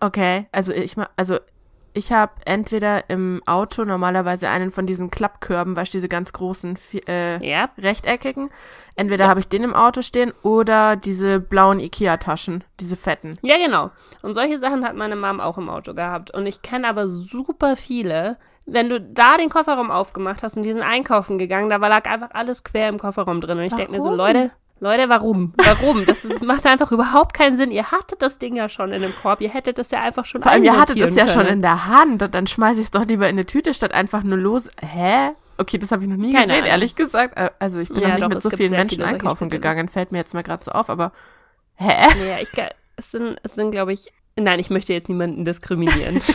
[0.01, 1.39] Okay, also ich also
[1.99, 6.79] ich habe entweder im Auto normalerweise einen von diesen Klappkörben, weißt du, diese ganz großen
[7.07, 8.51] äh, Ja, rechteckigen.
[8.97, 13.39] Entweder habe ich den im Auto stehen oder diese blauen Ikea-Taschen, diese fetten.
[13.43, 13.91] Ja, genau.
[14.23, 16.33] Und solche Sachen hat meine Mom auch im Auto gehabt.
[16.33, 18.39] Und ich kenne aber super viele.
[18.67, 22.07] Wenn du da den Kofferraum aufgemacht hast und die sind einkaufen gegangen, da war lag
[22.07, 23.59] einfach alles quer im Kofferraum drin.
[23.59, 24.15] Und ich denke mir so?
[24.15, 24.51] Leute,
[24.81, 25.53] Leute, warum?
[25.57, 26.07] Warum?
[26.07, 27.71] Das ist, macht einfach überhaupt keinen Sinn.
[27.71, 29.41] Ihr hattet das Ding ja schon in dem Korb.
[29.41, 31.55] Ihr hättet das ja einfach schon Vor allem, ihr hattet es ja schon können.
[31.55, 34.23] in der Hand und dann schmeiße ich es doch lieber in eine Tüte, statt einfach
[34.23, 34.69] nur los.
[34.81, 35.31] Hä?
[35.57, 36.71] Okay, das habe ich noch nie Keine gesehen, Ahnung.
[36.71, 37.37] ehrlich gesagt.
[37.37, 40.13] Äh, Also ich bin Ja, noch nicht doch, mit so vielen Menschen einkaufen gegangen, fällt
[40.13, 41.11] mir jetzt mal gerade so auf, aber
[41.75, 42.07] hä?
[42.29, 42.49] Ja, ich,
[42.97, 46.21] es sind, es sind glaube ich, nein, ich möchte jetzt niemanden diskriminieren.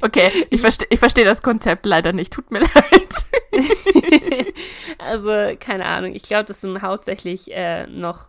[0.00, 2.32] Okay, ich verstehe ich versteh das Konzept leider nicht.
[2.32, 3.14] Tut mir leid.
[4.98, 6.14] also, keine Ahnung.
[6.14, 8.28] Ich glaube, das sind hauptsächlich äh, noch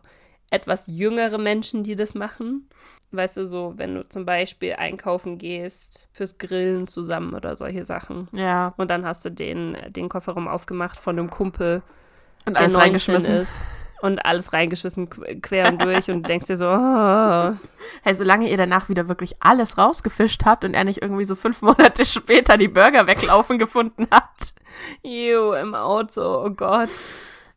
[0.52, 2.70] etwas jüngere Menschen, die das machen.
[3.12, 8.30] Weißt du, so, wenn du zum Beispiel einkaufen gehst, fürs Grillen zusammen oder solche Sachen.
[8.32, 11.82] Ja, Und dann hast du den, den Kofferraum aufgemacht von einem Kumpel,
[12.46, 13.36] und der alles 19 reingeschmissen.
[13.36, 13.66] ist.
[14.02, 16.10] Und alles reingeschmissen, qu- quer und durch.
[16.12, 17.54] und denkst dir so, oh,
[18.04, 21.62] Hey, solange ihr danach wieder wirklich alles rausgefischt habt und er nicht irgendwie so fünf
[21.64, 24.54] Monate später die Burger weglaufen gefunden hat.
[25.04, 26.90] ew, im Auto, oh Gott.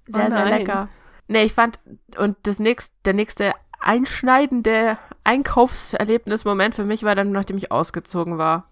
[0.06, 0.88] Sehr, Oh sehr lecker.
[1.26, 1.78] Nee, ich fand,
[2.16, 8.68] und das nächste, der nächste einschneidende Einkaufserlebnismoment für mich war dann, nachdem ich ausgezogen war.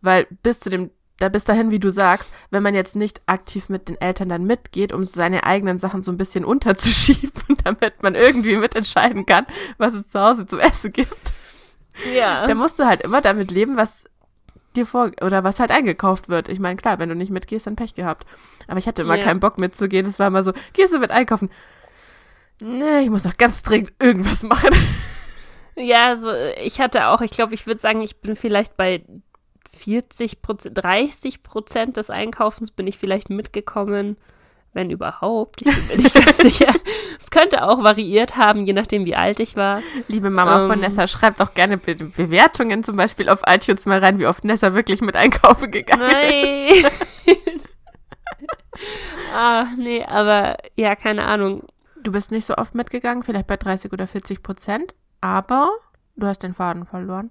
[0.00, 3.68] Weil bis zu dem, da bis dahin, wie du sagst, wenn man jetzt nicht aktiv
[3.68, 7.32] mit den Eltern dann mitgeht, um seine eigenen Sachen so ein bisschen unterzuschieben,
[7.64, 9.46] damit man irgendwie mitentscheiden kann,
[9.78, 11.32] was es zu Hause zu essen gibt,
[12.14, 12.46] Ja.
[12.46, 14.04] dann musst du halt immer damit leben, was
[14.76, 16.48] dir vor, oder was halt eingekauft wird.
[16.48, 18.26] Ich meine, klar, wenn du nicht mitgehst, dann Pech gehabt.
[18.68, 19.24] Aber ich hatte immer Ja.
[19.24, 20.06] keinen Bock mitzugehen.
[20.06, 21.50] Es war immer so, gehst du mit einkaufen?
[22.60, 24.70] Nee, ich muss doch ganz dringend irgendwas machen.
[25.80, 29.04] Ja, so, ich hatte auch, ich glaube, ich würde sagen, ich bin vielleicht bei
[29.78, 34.16] 40 Prozent, 30 Prozent des Einkaufens bin ich vielleicht mitgekommen,
[34.72, 35.62] wenn überhaupt.
[35.62, 36.72] Ich bin mir nicht ganz sicher.
[37.18, 39.82] Es könnte auch variiert haben, je nachdem, wie alt ich war.
[40.08, 40.80] Liebe Mama von Ähm.
[40.80, 44.74] Nessa, schreibt doch gerne Be Bewertungen zum Beispiel auf iTunes mal rein, wie oft Nessa
[44.74, 46.10] wirklich mit einkaufen gegangen
[46.68, 46.82] ist.
[46.82, 46.92] Nein.
[49.34, 51.64] ah, nee, aber ja, keine Ahnung.
[52.02, 55.70] Du bist nicht so oft mitgegangen, vielleicht bei 30 oder 40 Prozent, aber
[56.16, 57.30] du hast den Faden verloren.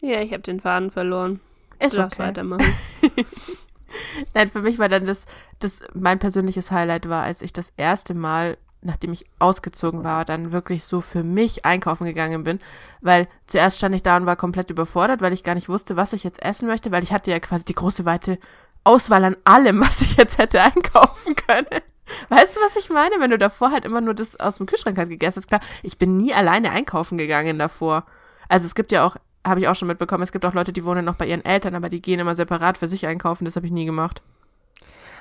[0.00, 1.40] Ja, ich habe den Faden verloren.
[1.80, 2.18] Ist Du okay.
[2.18, 2.74] weitermachen.
[4.34, 5.26] Nein, für mich war dann das,
[5.58, 10.52] das, mein persönliches Highlight war, als ich das erste Mal, nachdem ich ausgezogen war, dann
[10.52, 12.58] wirklich so für mich einkaufen gegangen bin,
[13.00, 16.12] weil zuerst stand ich da und war komplett überfordert, weil ich gar nicht wusste, was
[16.12, 18.38] ich jetzt essen möchte, weil ich hatte ja quasi die große weite
[18.84, 21.82] Auswahl an allem, was ich jetzt hätte einkaufen können.
[22.30, 23.16] Weißt du, was ich meine?
[23.18, 25.98] Wenn du davor halt immer nur das aus dem Kühlschrank halt gegessen hast, klar, ich
[25.98, 28.04] bin nie alleine einkaufen gegangen davor.
[28.48, 29.16] Also es gibt ja auch,
[29.48, 31.74] habe ich auch schon mitbekommen, es gibt auch Leute, die wohnen noch bei ihren Eltern,
[31.74, 34.22] aber die gehen immer separat für sich einkaufen, das habe ich nie gemacht.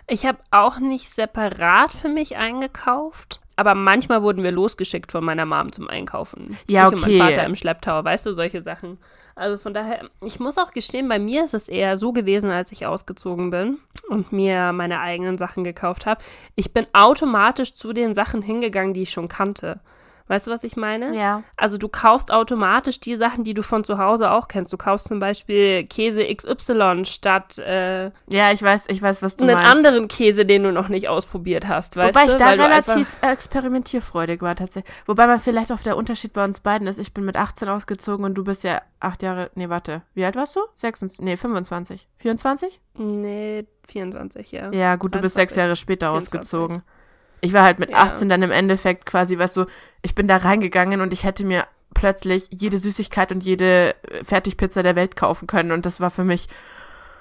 [0.08, 5.46] Ich habe auch nicht separat für mich eingekauft, aber manchmal wurden wir losgeschickt von meiner
[5.46, 6.58] Mom zum Einkaufen.
[6.68, 7.18] Ja, Ich und okay.
[7.18, 9.00] mein Vater im Schlepptau, weißt du, solche Sachen.
[9.36, 12.72] Also von daher, ich muss auch gestehen, bei mir ist es eher so gewesen, als
[12.72, 13.78] ich ausgezogen bin
[14.10, 16.24] und mir meine eigenen Sachen gekauft habe.
[16.56, 19.80] Ich bin automatisch zu den Sachen hingegangen, die ich schon kannte.
[20.28, 21.16] Weißt du, was ich meine?
[21.16, 21.44] Ja.
[21.56, 24.74] Also du kaufst automatisch die Sachen, die du von zu Hause auch kennst.
[24.74, 29.46] Du kaufst zum Beispiel Käse XY statt äh, Ja, ich weiß, ich weiß, was du
[29.46, 29.72] einen meinst.
[29.72, 32.32] anderen Käse, den du noch nicht ausprobiert hast, weißt Wobei du?
[32.32, 34.94] ich da Weil relativ experimentierfreudig war tatsächlich.
[35.06, 38.26] Wobei man vielleicht auch der Unterschied bei uns beiden ist, ich bin mit 18 ausgezogen
[38.26, 40.60] und du bist ja acht Jahre, nee, warte, wie alt warst du?
[40.76, 42.82] 26, nee, 25, 24?
[42.98, 44.72] Einfach, nee, 24, ja.
[44.72, 46.34] Ja, gut, du bist sechs 23, Jahre später 24.
[46.40, 46.84] ausgezogen.
[47.42, 47.98] Ich war halt mit Ja.
[47.98, 49.66] 18 dann im Endeffekt quasi, weißt du,
[50.02, 54.84] ich bin da reingegangen und ich hätte mir plötzlich jede Süßigkeit und jede äh, Fertigpizza
[54.84, 56.48] der Welt kaufen können und das war für mich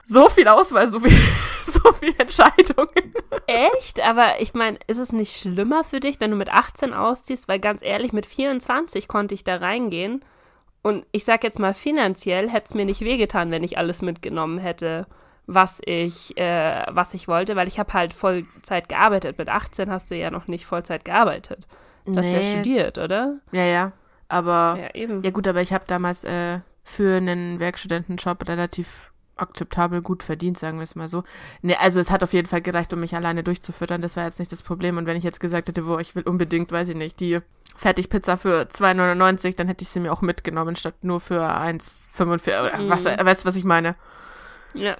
[0.04, 1.10] so viel Auswahl, so viel,
[1.64, 2.86] so viel Entscheidung.
[3.46, 4.00] Echt?
[4.06, 7.48] Aber ich meine, ist es nicht schlimmer für dich, wenn du mit 18 ausziehst?
[7.48, 10.24] Weil ganz ehrlich, mit 24 konnte ich da reingehen.
[10.82, 14.58] Und ich sag jetzt mal, finanziell hätte es mir nicht wehgetan, wenn ich alles mitgenommen
[14.58, 15.08] hätte,
[15.46, 19.38] was ich, äh, was ich wollte, weil ich habe halt Vollzeit gearbeitet.
[19.38, 21.66] Mit 18 hast du ja noch nicht Vollzeit gearbeitet.
[22.04, 23.38] Du hast ja studiert, oder?
[23.52, 23.92] Ja, ja.
[24.28, 25.22] Aber Ja, eben.
[25.22, 30.78] ja gut, aber ich habe damals äh, für einen Werkstudentenjob relativ akzeptabel gut verdient, sagen
[30.78, 31.22] wir es mal so.
[31.62, 34.00] Ne, also es hat auf jeden Fall gereicht, um mich alleine durchzufüttern.
[34.00, 34.96] Das war jetzt nicht das Problem.
[34.96, 37.40] Und wenn ich jetzt gesagt hätte, wo ich will unbedingt, weiß ich nicht, die
[37.76, 42.78] Fertigpizza für 2,99, dann hätte ich sie mir auch mitgenommen, statt nur für 1,45.
[42.78, 42.88] Mhm.
[42.88, 43.94] Was, weißt du, was ich meine?
[44.72, 44.96] Ja,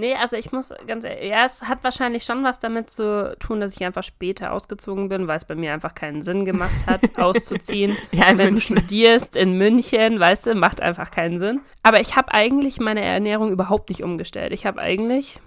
[0.00, 3.60] Nee, also ich muss ganz ehrlich, ja, es hat wahrscheinlich schon was damit zu tun,
[3.60, 7.02] dass ich einfach später ausgezogen bin, weil es bei mir einfach keinen Sinn gemacht hat,
[7.18, 7.94] auszuziehen.
[8.12, 8.76] Ja, Wenn München.
[8.76, 11.60] du studierst in München, weißt du, macht einfach keinen Sinn.
[11.82, 14.54] Aber ich habe eigentlich meine Ernährung überhaupt nicht umgestellt.
[14.54, 15.38] Ich habe eigentlich,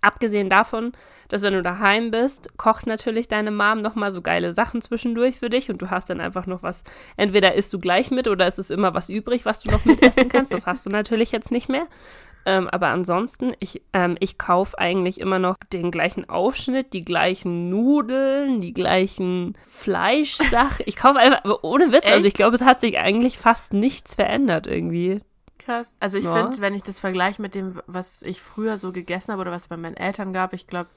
[0.00, 0.92] abgesehen davon,
[1.28, 5.50] dass wenn du daheim bist, kocht natürlich deine Mom nochmal so geile Sachen zwischendurch für
[5.50, 6.82] dich und du hast dann einfach noch was,
[7.18, 10.30] entweder isst du gleich mit oder es ist immer was übrig, was du noch mitessen
[10.30, 10.52] kannst.
[10.52, 11.86] Das hast du natürlich jetzt nicht mehr.
[12.46, 17.68] Ähm, aber ansonsten, ich, ähm, ich kaufe eigentlich immer noch den gleichen Aufschnitt, die gleichen
[17.68, 20.84] Nudeln, die gleichen Fleischsachen.
[20.86, 22.26] Ich kaufe einfach, aber ohne Witz, also Echt?
[22.28, 25.20] ich glaube, es hat sich eigentlich fast nichts verändert irgendwie.
[25.58, 25.94] Krass.
[26.00, 26.34] Also ich Ja.
[26.34, 29.62] finde, wenn ich das vergleiche mit dem, was ich früher so gegessen habe oder was
[29.62, 30.88] es bei meinen Eltern gab, ich glaube,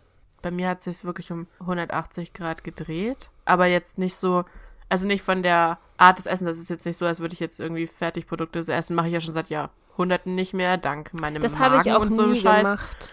[0.41, 3.29] bei mir hat sich wirklich um 180 Grad gedreht.
[3.45, 4.45] Aber jetzt nicht so,
[4.93, 6.51] also nicht von der Art des Essens.
[6.51, 8.95] Das ist jetzt nicht so, als würde ich jetzt irgendwie Fertigprodukte essen.
[8.95, 12.01] Mache ich ja schon seit Jahrhunderten nicht mehr, dank meinem Das Magen habe ich auch
[12.01, 12.63] und so nie Scheiß.
[12.63, 13.11] gemacht.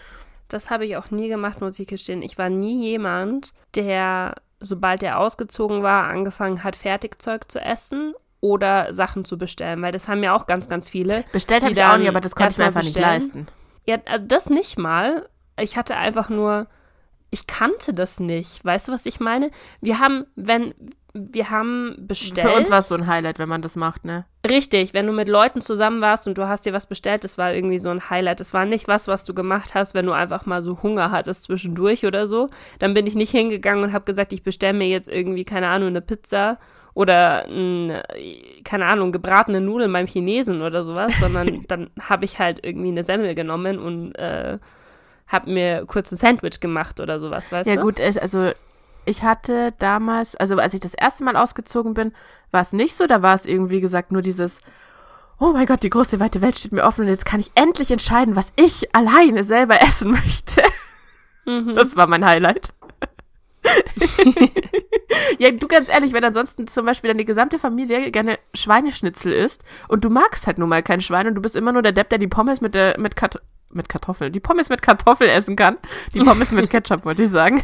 [0.48, 2.20] Das habe ich auch nie gemacht, muss ich gestehen.
[2.20, 8.12] Ich war nie jemand, der, sobald er ausgezogen war, angefangen hat, Fertigzeug zu essen
[8.42, 11.24] oder Sachen zu bestellen, weil das haben ja auch ganz, ganz viele.
[11.32, 13.20] Bestellt habe ich auch nie, aber das konnte ich mir einfach nicht bestellen.
[13.20, 13.46] leisten.
[13.86, 15.26] Ja, also das nicht mal.
[15.58, 16.66] Ich hatte einfach nur,
[17.30, 18.62] ich kannte das nicht.
[18.64, 19.50] Weißt du, was ich meine?
[19.80, 20.74] Wir haben, wenn,
[21.12, 22.48] wir haben bestellt.
[22.48, 24.24] Für uns war es so ein Highlight, wenn man das macht, ne?
[24.48, 27.52] Richtig, wenn du mit Leuten zusammen warst und du hast dir was bestellt, das war
[27.52, 28.40] irgendwie so ein Highlight.
[28.40, 31.44] Das war nicht was, was du gemacht hast, wenn du einfach mal so Hunger hattest
[31.44, 32.50] zwischendurch oder so.
[32.78, 35.88] Dann bin ich nicht hingegangen und habe gesagt, ich bestelle mir jetzt irgendwie, keine Ahnung,
[35.88, 36.58] eine Pizza
[36.94, 38.00] oder, ein,
[38.64, 43.04] keine Ahnung, gebratene Nudeln beim Chinesen oder sowas, sondern dann habe ich halt irgendwie eine
[43.04, 44.58] Semmel genommen und äh,
[45.28, 47.82] habe mir kurz ein Sandwich gemacht oder sowas, weißt Ja, du?
[47.82, 48.50] gut, es, also
[49.04, 52.12] ich hatte damals, also als ich das erste Mal ausgezogen bin,
[52.50, 53.06] war es nicht so.
[53.06, 54.60] Da war es irgendwie, wie gesagt, nur dieses,
[55.38, 57.90] oh mein Gott, die große, weite Welt steht mir offen und jetzt kann ich endlich
[57.90, 60.62] entscheiden, was ich alleine selber essen möchte.
[61.46, 61.74] Mhm.
[61.74, 62.72] Das war mein Highlight.
[65.38, 70.04] ja, du ganz ehrlich, wenn ansonsten zum Beispiel die gesamte Familie gerne Schweineschnitzel isst und
[70.04, 72.18] du magst halt nun mal kein Schwein und du bist immer nur der Depp, der
[72.18, 73.40] die Pommes mit der mit Kat
[73.72, 75.76] mit Kartoffel, die Pommes mit Kartoffel essen kann,
[76.14, 77.62] die Pommes mit Ketchup wollte ich sagen.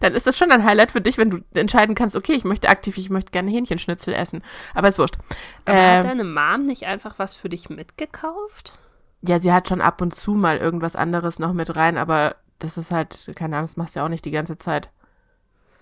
[0.00, 2.68] Dann ist das schon ein Highlight für dich, wenn du entscheiden kannst, okay, ich möchte
[2.68, 4.42] aktiv, ich möchte gerne Hähnchenschnitzel essen.
[4.74, 5.16] Aber ist wurscht.
[5.64, 8.78] Aber hat Ähm, deine Mom nicht einfach was für dich mitgekauft?
[9.22, 12.78] ja, sie hat schon ab und zu mal irgendwas anderes noch mit rein, aber das
[12.78, 14.90] ist halt, keine Ahnung, das machst du ja auch nicht die ganze Zeit.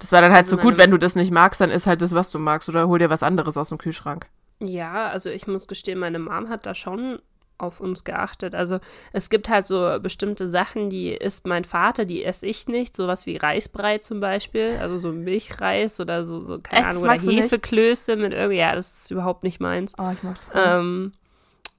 [0.01, 2.03] Das war dann halt Also so gut, wenn du das nicht magst, dann ist halt
[2.03, 4.27] das, was du magst, oder hol dir was anderes aus dem Kühlschrank.
[4.61, 7.21] Ja, also ich muss gestehen, meine Mom hat da schon
[7.59, 8.55] auf uns geachtet.
[8.55, 8.79] Also
[9.13, 12.97] es gibt halt so bestimmte Sachen, die isst mein Vater, die esse ich nicht.
[12.97, 17.13] Sowas wie Reisbrei zum Beispiel, also so Milchreis oder so, so keine Echt, Ahnung, oder?
[17.43, 19.93] Hefeklöße mit irgendwie, ja, das ist überhaupt nicht meins.
[19.99, 21.13] Oh, ich mag's Ähm,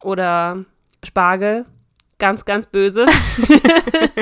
[0.02, 0.66] oder
[1.04, 1.66] Spargel,
[2.20, 3.06] ganz, ganz böse.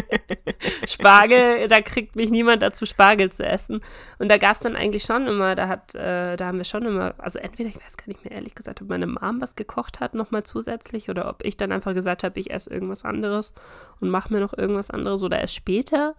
[0.88, 3.82] Spargel, da kriegt mich niemand dazu, Spargel zu essen.
[4.20, 6.86] Und da gab es dann eigentlich schon immer, da hat, äh, da haben wir schon
[6.86, 10.00] immer, also entweder, ich weiß gar nicht mehr ehrlich gesagt, ob meine Mom was gekocht
[10.00, 13.54] hat, nochmal zusätzlich, oder ob ich dann einfach gesagt habe, ich esse irgendwas anderes
[14.00, 16.16] und mache mir noch irgendwas anderes oder erst später.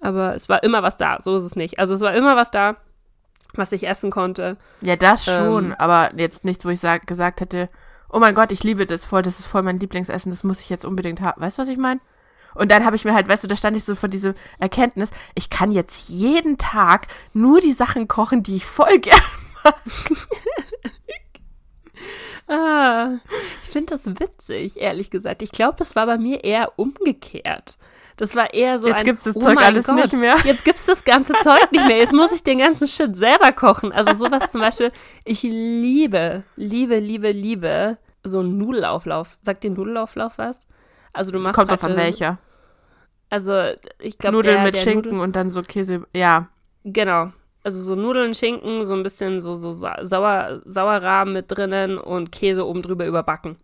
[0.00, 1.78] Aber es war immer was da, so ist es nicht.
[1.78, 2.76] Also es war immer was da,
[3.54, 4.56] was ich essen konnte.
[4.80, 5.74] Ja, das schon, Ähm.
[5.78, 7.68] aber jetzt nichts, wo ich sag, gesagt hätte,
[8.08, 10.70] oh mein Gott, ich liebe das voll, das ist voll mein Lieblingsessen, das muss ich
[10.70, 11.40] jetzt unbedingt haben.
[11.40, 12.00] Weißt du, was ich meine?
[12.54, 15.10] Und dann habe ich mir halt, weißt du, da stand ich so vor dieser Erkenntnis,
[15.34, 19.20] ich kann jetzt jeden Tag nur die Sachen kochen, die ich voll gern
[22.48, 23.18] Ah,
[23.62, 25.42] ich finde das witzig, ehrlich gesagt.
[25.42, 27.78] Ich glaube, das war bei mir eher umgekehrt.
[28.16, 30.36] Das war eher so Jetzt ein, gibt's das oh Zeug alles Gott, nicht mehr.
[30.44, 31.98] Jetzt gibt's das ganze Zeug nicht mehr.
[31.98, 33.92] Jetzt muss ich den ganzen Shit selber kochen.
[33.92, 34.90] Also sowas zum Beispiel,
[35.24, 39.38] ich liebe, liebe, liebe, liebe so einen Nudelauflauf.
[39.42, 40.66] Sagt dir Nudelauflauf was?
[41.12, 42.38] Also du machst Kommt drauf an praktisch- welcher.
[43.28, 43.62] Also
[44.00, 46.48] ich glaube, Nudeln der, mit der Schinken Nudel- und dann so Käse, ja.
[46.84, 47.32] Genau.
[47.62, 52.32] Also so Nudeln, Schinken, so ein bisschen so, so Sa- Sauer, Sauerrahmen mit drinnen und
[52.32, 53.56] Käse oben drüber überbacken.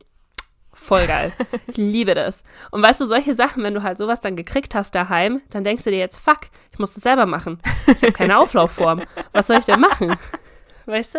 [0.73, 1.33] Voll geil.
[1.69, 2.45] Ich liebe das.
[2.71, 5.85] Und weißt du, solche Sachen, wenn du halt sowas dann gekriegt hast daheim, dann denkst
[5.85, 6.41] du dir jetzt, fuck,
[6.71, 7.59] ich muss das selber machen.
[7.87, 9.03] Ich habe keine Auflaufform.
[9.33, 10.15] Was soll ich denn machen?
[10.85, 11.19] Weißt du?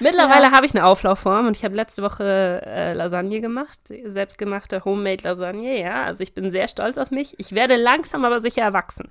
[0.00, 0.52] Mittlerweile Ja.
[0.52, 5.80] habe ich eine Auflaufform und ich habe letzte Woche äh, Lasagne gemacht, selbstgemachte Homemade Lasagne,
[5.80, 6.04] ja.
[6.04, 7.34] Also ich bin sehr stolz auf mich.
[7.38, 9.08] Ich werde langsam aber sicher erwachsen.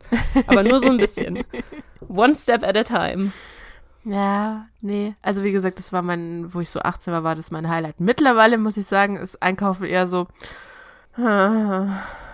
[0.47, 1.43] Aber nur so ein bisschen.
[2.07, 3.32] One step at a time.
[4.05, 5.15] Ja, nee.
[5.22, 7.99] Also wie gesagt, das war mein, wo ich so 18 war, war das mein Highlight.
[7.99, 10.28] Mittlerweile muss ich sagen, ist Einkaufen eher so,
[11.18, 11.88] äh,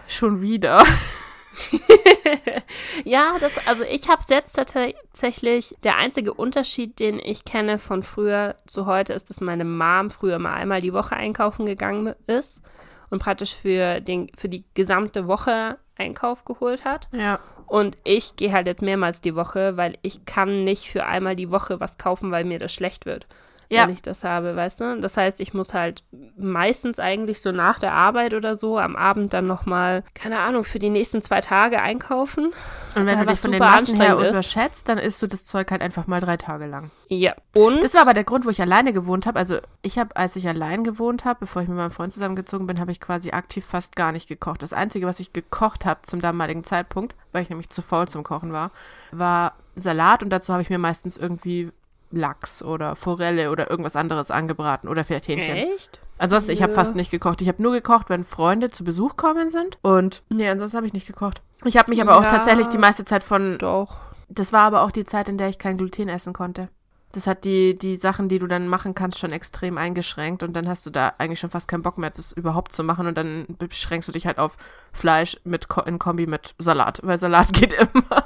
[0.07, 0.83] schon wieder.
[3.05, 8.03] Ja, das, also ich habe es jetzt tatsächlich, der einzige Unterschied, den ich kenne von
[8.03, 12.61] früher zu heute, ist, dass meine Mom früher mal einmal die Woche einkaufen gegangen ist.
[13.09, 17.07] und praktisch für, den, für die gesamte Woche Einkauf geholt hat.
[17.11, 17.39] Ja.
[17.67, 21.51] Und ich gehe halt jetzt mehrmals die Woche, weil ich kann nicht für einmal die
[21.51, 23.27] Woche was kaufen, weil mir das schlecht wird
[23.73, 23.87] Ja.
[23.87, 24.99] wenn ich das habe, weißt du?
[24.99, 26.03] Das heißt, ich muss halt
[26.37, 30.79] meistens eigentlich so nach der Arbeit oder so am Abend dann nochmal, keine Ahnung, für
[30.79, 32.53] die nächsten zwei Tage einkaufen.
[32.95, 34.29] Und wenn du dich von den Massen her anstrengend ist.
[34.31, 36.91] überschätzt, dann isst du das Zeug halt einfach mal drei Tage lang.
[37.07, 37.33] Ja.
[37.55, 39.37] Und Das war aber der Grund, wo ich alleine gewohnt habe.
[39.37, 42.79] Also ich habe, als ich allein gewohnt habe, bevor ich mit meinem Freund zusammengezogen bin,
[42.79, 44.61] habe ich quasi aktiv fast gar nicht gekocht.
[44.63, 48.23] Das Einzige, was ich gekocht habe zum damaligen Zeitpunkt, weil ich nämlich zu faul zum
[48.23, 48.71] Kochen war,
[49.11, 51.71] war Salat und dazu habe ich mir meistens irgendwie
[52.15, 55.55] Lachs oder Forelle oder irgendwas anderes angebraten oder vielleicht Hähnchen.
[55.55, 55.99] echt?
[56.19, 57.41] Ansonsten, ich habe fast nicht gekocht.
[57.41, 59.77] Ich habe nur gekocht, wenn Freunde zu Besuch kommen sind.
[59.81, 61.41] Und nee, ansonsten habe ich nicht gekocht.
[61.65, 62.29] Ich habe mich aber auch Ja.
[62.29, 63.97] tatsächlich die meiste Zeit von Doch.
[64.29, 66.69] das war aber auch die Zeit, in der ich kein Gluten essen konnte.
[67.13, 70.67] Das hat die, die Sachen, die du dann machen kannst, schon extrem eingeschränkt und dann
[70.67, 73.45] hast du da eigentlich schon fast keinen Bock mehr, das überhaupt zu machen und dann
[73.59, 74.57] beschränkst du dich halt auf
[74.91, 78.25] Fleisch mit in Kombi mit Salat, weil Salat geht immer.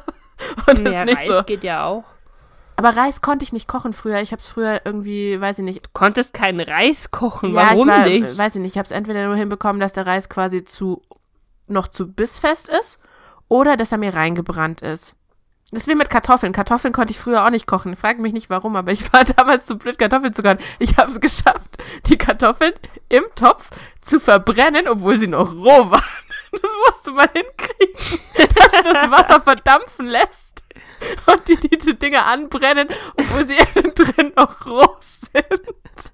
[0.69, 1.43] Und das ja, ist nicht Reis so.
[1.43, 2.03] geht ja auch.
[2.77, 4.21] Aber Reis konnte ich nicht kochen früher.
[4.21, 5.85] Ich habe es früher irgendwie, weiß ich nicht.
[5.85, 7.49] Du konntest keinen Reis kochen.
[7.53, 8.37] ja, Warum ich war, nicht?
[8.37, 8.73] weiß ich nicht.
[8.73, 11.01] Ich habe es entweder nur hinbekommen, dass der Reis quasi zu
[11.67, 12.99] noch zu bissfest ist
[13.49, 15.15] oder dass er mir reingebrannt ist.
[15.71, 16.53] Das ist wie mit Kartoffeln.
[16.53, 17.97] Kartoffeln konnte ich früher auch nicht kochen.
[17.97, 20.59] Frag mich nicht warum, aber ich war damals zu blöd, Kartoffeln zu kochen.
[20.79, 22.73] Ich habe es geschafft, die Kartoffeln
[23.09, 23.69] im Topf
[24.01, 26.01] zu verbrennen, obwohl sie noch roh waren.
[26.61, 28.19] Das musst du mal hinkriegen,
[28.55, 30.63] dass du das Wasser verdampfen lässt
[31.27, 32.87] und dir diese Dinge anbrennen,
[33.17, 36.13] obwohl sie innen drin noch roh sind.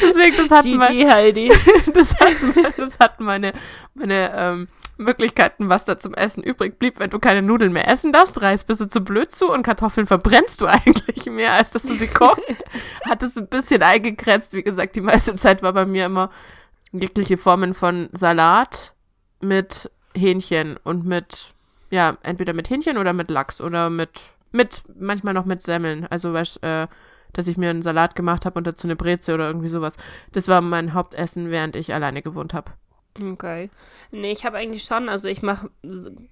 [0.00, 0.98] Deswegen, das hat mein,
[1.92, 3.52] das hat, das hat meine,
[3.94, 8.12] meine ähm, Möglichkeiten, was da zum Essen übrig blieb, wenn du keine Nudeln mehr essen
[8.12, 8.40] darfst.
[8.40, 11.94] Reis bist du zu blöd zu und Kartoffeln verbrennst du eigentlich mehr, als dass du
[11.94, 12.64] sie kochst.
[13.08, 14.52] hat es ein bisschen eingegrenzt.
[14.52, 16.30] Wie gesagt, die meiste Zeit war bei mir immer
[16.92, 18.94] jegliche Formen von Salat
[19.40, 21.54] mit Hähnchen und mit,
[21.90, 24.10] ja, entweder mit Hähnchen oder mit Lachs oder mit,
[24.52, 26.06] mit, manchmal noch mit Semmeln.
[26.06, 26.86] Also, weißt, äh,
[27.32, 29.96] dass ich mir einen Salat gemacht habe und dazu eine Breze oder irgendwie sowas.
[30.32, 32.72] Das war mein Hauptessen, während ich alleine gewohnt habe.
[33.32, 33.70] Okay.
[34.10, 35.70] Nee, ich habe eigentlich schon, also ich mache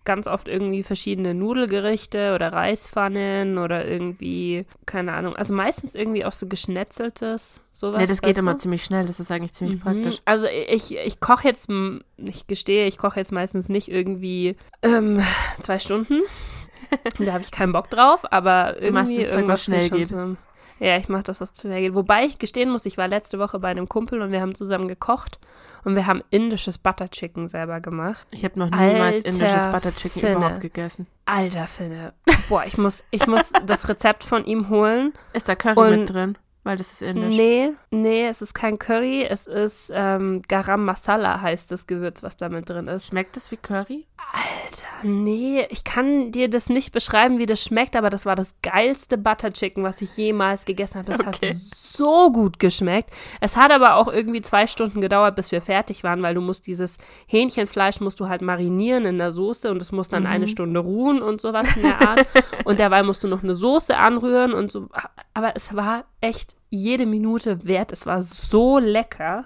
[0.04, 6.32] ganz oft irgendwie verschiedene Nudelgerichte oder Reispfannen oder irgendwie, keine Ahnung, also meistens irgendwie auch
[6.32, 8.00] so geschnetzeltes, sowas.
[8.00, 8.58] Ja, das geht weißt immer du?
[8.58, 9.80] ziemlich schnell, das ist eigentlich ziemlich Mhm.
[9.80, 10.20] praktisch.
[10.24, 11.68] Also ich, ich koche jetzt,
[12.16, 15.22] ich gestehe, ich koche jetzt meistens nicht irgendwie ähm,
[15.60, 16.22] zwei Stunden.
[17.18, 20.08] da habe ich keinen Bock drauf, aber irgendwie machst das Zeug, was irgendwas schnell geht.
[20.08, 20.38] Zusammen.
[20.80, 21.94] Ja, ich mache das, was schnell geht.
[21.94, 24.88] Wobei ich gestehen muss, ich war letzte Woche bei einem Kumpel und wir haben zusammen
[24.88, 25.38] gekocht
[25.84, 28.26] und wir haben indisches Butter Chicken selber gemacht.
[28.32, 30.36] Ich habe noch niemals Alter indisches Butter Chicken Finne.
[30.36, 31.06] überhaupt gegessen.
[31.26, 32.12] Alter Finne.
[32.48, 35.12] Boah, ich muss, ich muss das Rezept von ihm holen.
[35.32, 36.38] Ist da Curry Und- mit drin?
[36.64, 37.36] Weil das ist indisch.
[37.36, 42.38] Nee, nee, es ist kein Curry, es ist ähm, Garam Masala heißt das Gewürz, was
[42.38, 43.08] da mit drin ist.
[43.08, 44.06] Schmeckt es wie Curry?
[44.32, 48.54] Alter, nee, ich kann dir das nicht beschreiben, wie das schmeckt, aber das war das
[48.62, 51.12] geilste Butter Chicken, was ich jemals gegessen habe.
[51.12, 51.50] Das Okay.
[51.50, 53.10] hat so gut geschmeckt.
[53.42, 56.66] Es hat aber auch irgendwie zwei Stunden gedauert, bis wir fertig waren, weil du musst
[56.66, 56.96] dieses
[57.26, 61.20] Hähnchenfleisch musst du halt marinieren in der Soße und es muss dann eine Stunde ruhen
[61.20, 62.26] und sowas in der Art.
[62.64, 64.88] und dabei musst du noch eine Soße anrühren und so.
[65.34, 67.92] Aber es war echt jede Minute wert.
[67.92, 69.44] Es war so lecker.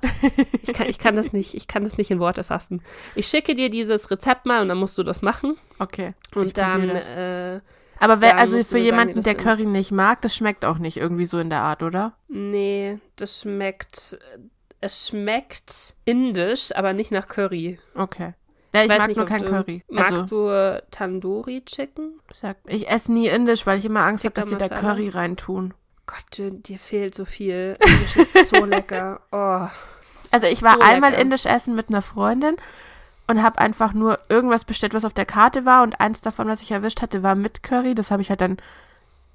[0.63, 2.83] Ich kann, ich kann das nicht, ich kann das nicht in Worte fassen.
[3.15, 5.57] Ich schicke dir dieses Rezept mal und dann musst du das machen.
[5.79, 6.15] Okay.
[6.35, 7.61] Und Ich dann, äh,
[7.99, 10.97] Aber wer, also für sagen, jemanden, wie der Curry nicht mag, das schmeckt auch nicht
[10.97, 12.15] irgendwie so in der Art, oder?
[12.29, 14.19] nee, das schmeckt,
[14.81, 17.79] es schmeckt indisch, aber nicht nach Curry.
[17.95, 18.35] Okay.
[18.75, 19.83] Ja, ich, weiß mag nicht, nur kein du, Curry.
[19.89, 22.21] Magst also, du Tandoori Chicken?
[22.35, 24.69] sag, ich esse nie indisch, weil ich immer Angst habe, dass die da?
[24.69, 25.73] Curry reintun.
[26.09, 27.77] Gott, dir, fehlt so viel.
[27.81, 29.21] Indisch ist so lecker.
[29.31, 29.69] Oh.
[30.31, 31.23] Also ich war so einmal lecker.
[31.23, 32.57] indisch essen mit einer Freundin
[33.27, 36.63] und habe einfach nur irgendwas bestellt, was auf der Karte war und eins davon, was
[36.63, 37.95] ich erwischt hatte, war mit Curry.
[37.95, 38.57] Das habe ich halt dann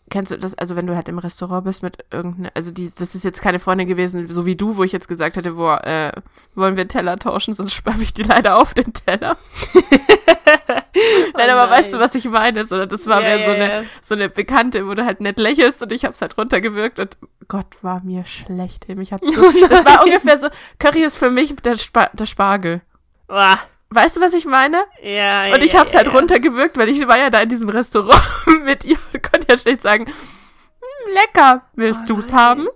[0.09, 3.15] kennst du das, also wenn du halt im Restaurant bist mit irgendeiner, also die, das
[3.15, 6.11] ist jetzt keine Freundin gewesen, so wie du, wo ich jetzt gesagt hätte, boah, äh,
[6.55, 9.37] wollen wir Teller tauschen, sonst sperre ich die leider auf den Teller.
[11.37, 12.65] nein, aber weißt du, was ich meine?
[12.65, 13.83] So, das war Oh Ja, mehr so, ja, eine, ja.
[14.01, 17.17] so eine Bekannte, wo du halt nett lächelst und ich hab's halt runtergewirkt und
[17.47, 18.87] Gott, war mir schlecht.
[18.89, 20.47] Mich hat's so, das war ungefähr so,
[20.79, 22.81] Curry ist für mich der, Spa der Spargel.
[23.27, 23.57] Ah,
[23.89, 24.83] Weißt du, was ich meine?
[25.03, 26.13] ja, Und ich ja, hab's ja, halt ja.
[26.13, 28.23] runtergewirkt, weil ich war ja da in diesem Restaurant
[28.63, 32.37] mit ihr und konnte ja schlecht sagen, "Hm, lecker, willst Oh du's nein.
[32.39, 32.67] haben?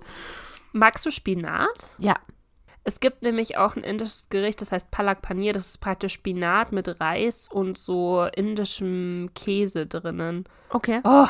[0.74, 1.70] Magst du Spinat?
[1.98, 2.14] Ja.
[2.88, 5.52] Es gibt nämlich auch ein indisches Gericht, das heißt Palak Paneer.
[5.52, 10.46] Das ist praktisch Spinat mit Reis und so indischem Käse drinnen.
[10.70, 11.02] Okay.
[11.04, 11.28] Oh,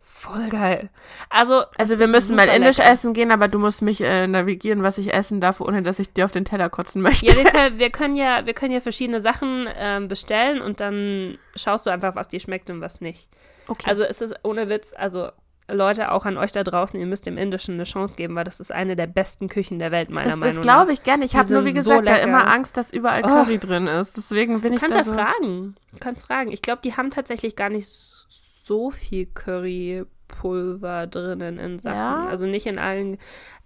[0.00, 0.88] Voll geil.
[1.28, 4.96] Also, Also wir müssen mal indisch essen gehen, aber du musst mich äh, navigieren, was
[4.96, 7.26] ich essen darf, ohne dass ich dir auf den Teller kotzen möchte.
[7.26, 11.36] Ja, wir können, wir können ja, wir können ja verschiedene Sachen ähm, bestellen und dann
[11.56, 13.28] schaust du einfach, was dir schmeckt und was nicht.
[13.68, 13.84] okay.
[13.86, 15.28] Also es ist ohne Witz, also
[15.70, 18.60] Leute, auch an euch da draußen, ihr müsst dem Indischen eine Chance geben, weil das
[18.60, 20.62] ist eine der besten Küchen der Welt, meiner das, Meinung das nach.
[20.62, 21.24] glaube ich gerne.
[21.24, 23.28] Ich habe nur, wie sind so gesagt, da immer Angst, dass überall Oh.
[23.28, 24.16] Curry drin ist.
[24.16, 25.12] Deswegen bin Du ich kannst da ja so...
[25.14, 25.74] fragen.
[25.92, 26.52] Du kannst fragen.
[26.52, 31.96] Ich glaube, die haben tatsächlich gar nicht so viel Currypulver drinnen in Sachen.
[31.96, 32.26] Ja?
[32.26, 33.16] Also nicht in allen.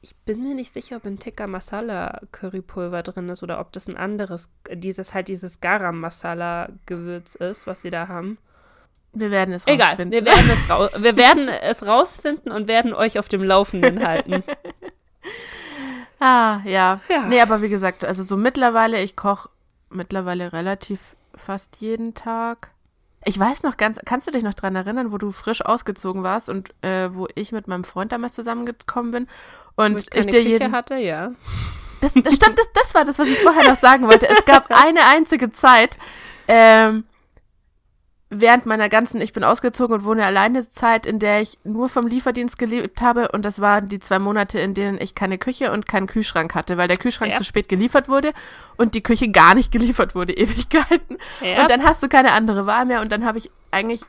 [0.01, 3.89] Ich bin mir nicht sicher, ob in Tikka Masala Currypulver drin ist oder ob das
[3.89, 8.39] ein anderes, dieses halt dieses Garam Masala Gewürz ist, was sie da haben.
[9.19, 10.13] Wir werden es Egal, rausfinden.
[10.13, 14.45] wir werden, es rau wir werden es rausfinden und werden euch auf dem Laufenden halten.
[16.21, 17.01] Ah, ja.
[17.09, 17.21] Ja.
[17.29, 19.49] Nee, aber wie gesagt, also so mittlerweile, ich koche
[19.89, 22.73] mittlerweile relativ fast jeden Tag.
[23.25, 26.49] Ich weiß noch ganz, kannst du dich noch dran erinnern, wo du frisch ausgezogen warst
[26.49, 29.27] und äh, wo ich mit meinem Freund damals zusammengekommen bin
[29.77, 30.73] und Wo ich, keine dir Küche jeden.
[30.73, 31.33] hatte, ja.
[32.01, 34.29] Das, das stimmt, das, das war das, was ich vorher noch sagen wollte.
[34.29, 35.99] Es gab eine einzige Zeit,
[36.49, 37.05] ähm,
[38.31, 42.07] während meiner ganzen, ich bin ausgezogen und wohne alleine Zeit, in der ich nur vom
[42.07, 45.87] Lieferdienst gelebt habe und das waren die zwei Monate, in denen ich keine Küche und
[45.87, 47.39] keinen Kühlschrank hatte, weil der Kühlschrank Ja.
[47.39, 48.33] zu spät geliefert wurde
[48.77, 51.17] und die Küche gar nicht geliefert wurde, Ewigkeiten.
[51.41, 51.63] Ja.
[51.63, 54.03] Und dann hast du keine andere Wahl mehr und dann habe ich eigentlich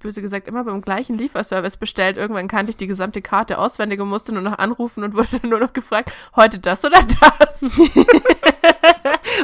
[0.00, 2.16] böse gesagt immer beim gleichen Lieferservice bestellt.
[2.16, 5.50] Irgendwann kannte ich die gesamte Karte auswendig und musste nur noch anrufen und wurde dann
[5.50, 7.64] nur noch gefragt, heute das oder das?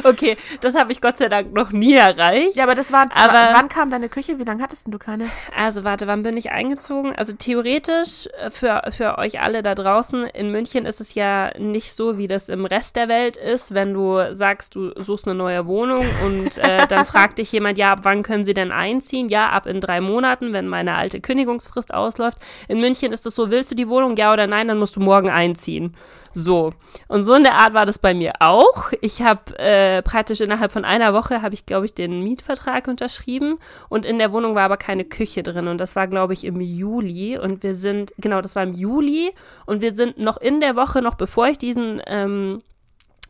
[0.03, 2.55] Okay, das habe ich Gott sei Dank noch nie erreicht.
[2.55, 4.37] Ja, aber das war, Aber- wann kam deine Küche?
[4.39, 5.27] Wie lange hattest denn du keine?
[5.55, 7.15] Also warte, wann bin ich eingezogen?
[7.15, 11.93] Also theoretisch äh, für, für euch alle da draußen, in München ist es ja nicht
[11.93, 15.65] so, wie das im Rest der Welt ist, wenn du sagst, du suchst eine neue
[15.65, 19.29] Wohnung und äh, dann fragt dich jemand, ja, ab wann können sie denn einziehen?
[19.29, 22.37] Ja, ab in drei Monaten, wenn meine alte Kündigungsfrist ausläuft.
[22.67, 24.99] In München ist es so, willst du die Wohnung, ja oder nein, dann musst du
[24.99, 25.95] morgen einziehen.
[26.37, 26.73] So.
[27.07, 28.91] Und so in der Art war das bei mir auch.
[29.01, 33.57] Ich habe äh, praktisch innerhalb von einer Woche, habe ich, glaube ich, den Mietvertrag unterschrieben.
[33.89, 35.67] Und in der Wohnung war aber keine Küche drin.
[35.67, 37.39] Und das war, glaube ich, im Juli.
[37.39, 39.31] Und wir sind, genau, das war im Juli.
[39.65, 42.61] Und wir sind noch in der Woche, noch bevor ich diesen, ähm,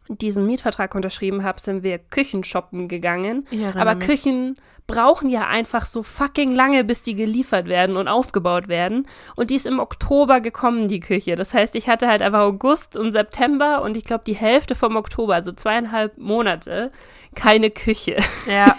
[0.09, 3.47] diesen Mietvertrag unterschrieben habe, sind wir Küchenshoppen gegangen.
[3.79, 4.05] Aber mich.
[4.05, 4.57] Küchen
[4.87, 9.07] brauchen ja einfach so fucking lange, bis die geliefert werden und aufgebaut werden.
[9.35, 11.35] Und die ist im Oktober gekommen, die Küche.
[11.35, 14.95] Das heißt, ich hatte halt einfach August und September und ich glaube die Hälfte vom
[14.95, 16.91] Oktober, also zweieinhalb Monate,
[17.35, 18.17] keine Küche.
[18.47, 18.75] Ja.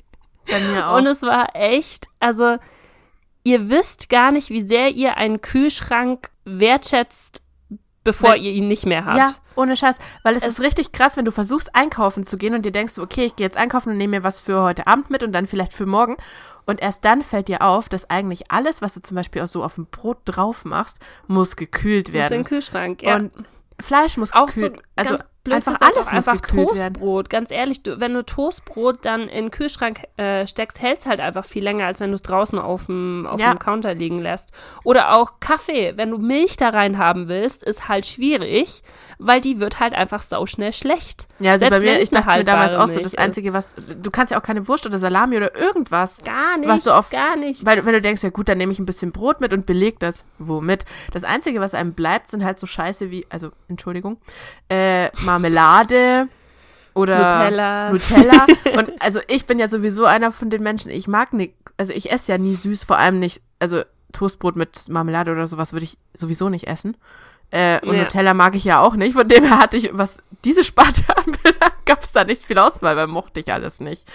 [0.50, 0.96] Bei mir auch.
[0.96, 2.56] Und es war echt, also
[3.44, 7.39] ihr wisst gar nicht, wie sehr ihr einen Kühlschrank wertschätzt,
[8.04, 9.18] bevor Wenn- ihr ihn nicht mehr habt.
[9.18, 9.98] Ja, ohne Scheiß.
[10.22, 12.98] Weil es, Es- ist richtig krass, wenn du versuchst, einkaufen zu gehen und dir denkst,
[12.98, 15.46] okay, ich gehe jetzt einkaufen und nehme mir was für heute Abend mit und dann
[15.46, 16.16] vielleicht für morgen.
[16.66, 19.64] Und erst dann fällt dir auf, dass eigentlich alles, was du zum Beispiel auch so
[19.64, 22.44] auf dem Brot drauf machst, muss gekühlt Das ist im werden.
[22.44, 23.16] Kühlschrank, ja.
[23.16, 23.32] Und
[23.80, 26.94] Fleisch muss auch so gekühlt also ganz blöd einfach gesagt, alles auch einfach gekühlt werden.
[26.94, 27.30] Toastbrot.
[27.30, 31.20] Ganz ehrlich, du, wenn du Toastbrot dann in den Kühlschrank äh, steckst, hält es halt
[31.20, 33.52] einfach viel länger, als wenn du es draußen auf dem auf Ja.
[33.52, 34.50] dem Counter liegen lässt.
[34.84, 38.82] Oder auch Kaffee, wenn du Milch da rein haben willst, ist halt schwierig,
[39.18, 41.26] weil die wird halt einfach sauschnell schlecht.
[41.38, 43.14] Ja, also Selbst bei mir, ich dachte mir damals auch so, das.
[43.14, 46.22] Einzige, was, du kannst ja auch keine Wurst oder Salami oder irgendwas.
[46.22, 47.64] Gar nicht, Was du auf- gar nicht.
[47.64, 49.98] Weil, wenn du denkst, ja gut, dann nehme ich ein bisschen Brot mit und beleg
[50.00, 50.24] das.
[50.38, 50.84] Womit?
[51.12, 54.18] Das Einzige, was einem bleibt, sind halt so Scheiße wie, also, Entschuldigung,
[54.68, 56.28] äh, Marmelade
[56.94, 57.90] oder Nutella.
[57.90, 58.46] Nutella.
[58.78, 62.10] Und also ich bin ja sowieso einer von den Menschen, ich mag nicht, also ich
[62.10, 65.96] esse ja nie süß, vor allem nicht, also Toastbrot mit Marmelade oder sowas würde ich
[66.14, 66.96] sowieso nicht essen.
[67.52, 68.02] Äh, und Ja.
[68.02, 69.14] Nutella mag ich ja auch nicht.
[69.14, 72.96] Von dem her hatte ich, was diese Sparte anbelangt, gab es da nicht viel Auswahl,
[72.96, 74.06] weil mochte ich alles nicht.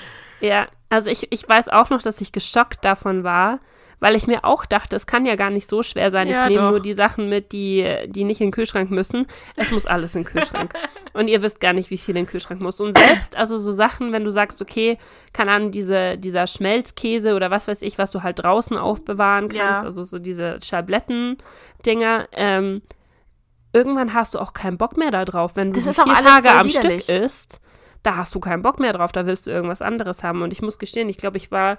[0.42, 3.60] Ja, also ich, ich weiß auch noch, dass ich geschockt davon war,
[4.00, 6.28] weil ich mir auch dachte, es kann ja gar nicht so schwer sein.
[6.28, 6.72] Ja, ich nehme doch.
[6.72, 9.26] nur die Sachen mit, die, die nicht in den Kühlschrank müssen.
[9.56, 10.74] Es muss alles in den Kühlschrank.
[11.14, 12.80] Und ihr wisst gar nicht, wie viel in den Kühlschrank muss.
[12.82, 14.98] Und selbst, also so Sachen, wenn du sagst, okay,
[15.34, 19.58] keine Ahnung, diese, dieser Schmelzkäse oder was weiß ich, was du halt draußen aufbewahren kannst,
[19.58, 19.82] Ja.
[19.82, 22.82] also so diese Schabletten-Dinger, ähm,
[23.74, 25.52] irgendwann hast du auch keinen Bock mehr da drauf.
[25.56, 26.70] Wenn du Das vier Tage am.
[26.70, 27.62] Stück isst,
[28.04, 30.42] da hast du keinen Bock mehr drauf, da willst du irgendwas anderes haben.
[30.42, 31.78] Und ich muss gestehen, ich glaube, ich war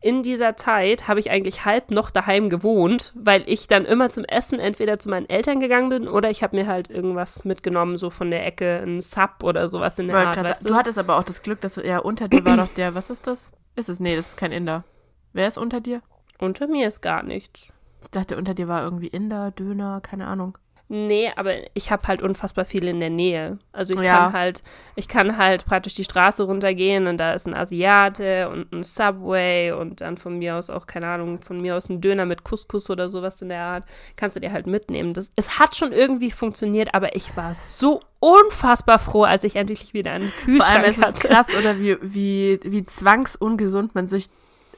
[0.00, 4.24] in dieser Zeit, habe ich eigentlich halb noch daheim gewohnt, weil ich dann immer zum
[4.24, 8.10] Essen entweder zu meinen Eltern gegangen bin oder ich habe mir halt irgendwas mitgenommen, so
[8.10, 11.16] von der Ecke, ein Sub oder sowas in der Art, weißt sagen, du hattest aber
[11.16, 13.52] auch das Glück, dass ja unter dir war doch der, was ist das?
[13.74, 13.98] Ist es?
[13.98, 14.84] Nee, das ist kein Inder.
[15.32, 16.02] Wer ist unter dir?
[16.38, 17.68] Unter mir ist gar nichts.
[18.00, 20.56] Ich dachte, unter dir war irgendwie Inder, Döner, keine Ahnung.
[20.90, 23.58] Nee, aber ich habe halt unfassbar viel in der Nähe.
[23.72, 24.24] Also ich Ja.
[24.24, 24.62] kann halt,
[24.96, 29.72] ich kann halt praktisch die Straße runtergehen und da ist ein Asiate und ein Subway
[29.72, 32.88] und dann von mir aus auch, keine Ahnung, von mir aus ein Döner mit Couscous
[32.88, 33.84] oder sowas in der Art.
[34.16, 35.12] Kannst du dir halt mitnehmen.
[35.12, 39.92] Das, es hat schon irgendwie funktioniert, aber ich war so unfassbar froh, als ich endlich
[39.92, 41.28] wieder einen Vor Kühlschrank allem ist es hatte.
[41.28, 44.26] krass, oder wie, wie, wie zwangsungesund man sich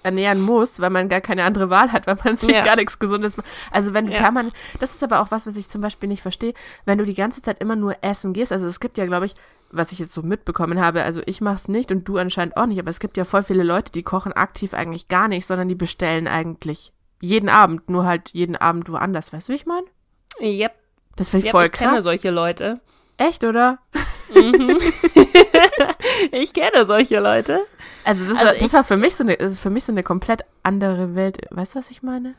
[0.02, 2.62] ernähren muss, weil man gar keine andere Wahl hat, weil man sich Ja.
[2.62, 3.46] gar nichts Gesundes macht.
[3.70, 4.18] Also wenn du Ja.
[4.20, 6.54] permanent, das ist aber auch was, was ich zum Beispiel nicht verstehe,
[6.86, 9.34] wenn du die ganze Zeit immer nur essen gehst, also es gibt ja, glaube ich,
[9.72, 12.80] was ich jetzt so mitbekommen habe, also ich mach's nicht und du anscheinend auch nicht,
[12.80, 15.74] aber es gibt ja voll viele Leute, die kochen aktiv eigentlich gar nicht, sondern die
[15.76, 19.84] bestellen eigentlich jeden Abend, nur halt jeden Abend woanders, weißt du, wie ich meine?
[20.40, 20.72] Yep,
[21.16, 22.04] Das finde ich yep voll ich kenne krass.
[22.04, 22.80] solche Leute.
[23.18, 23.78] Echt, oder?
[24.34, 24.78] Mhm.
[26.32, 27.60] ich kenne solche Leute.
[28.04, 29.92] Also das, Also war, das war für mich so eine, das ist für mich so
[29.92, 31.38] eine komplett andere Welt.
[31.50, 32.34] Weißt du, was ich meine?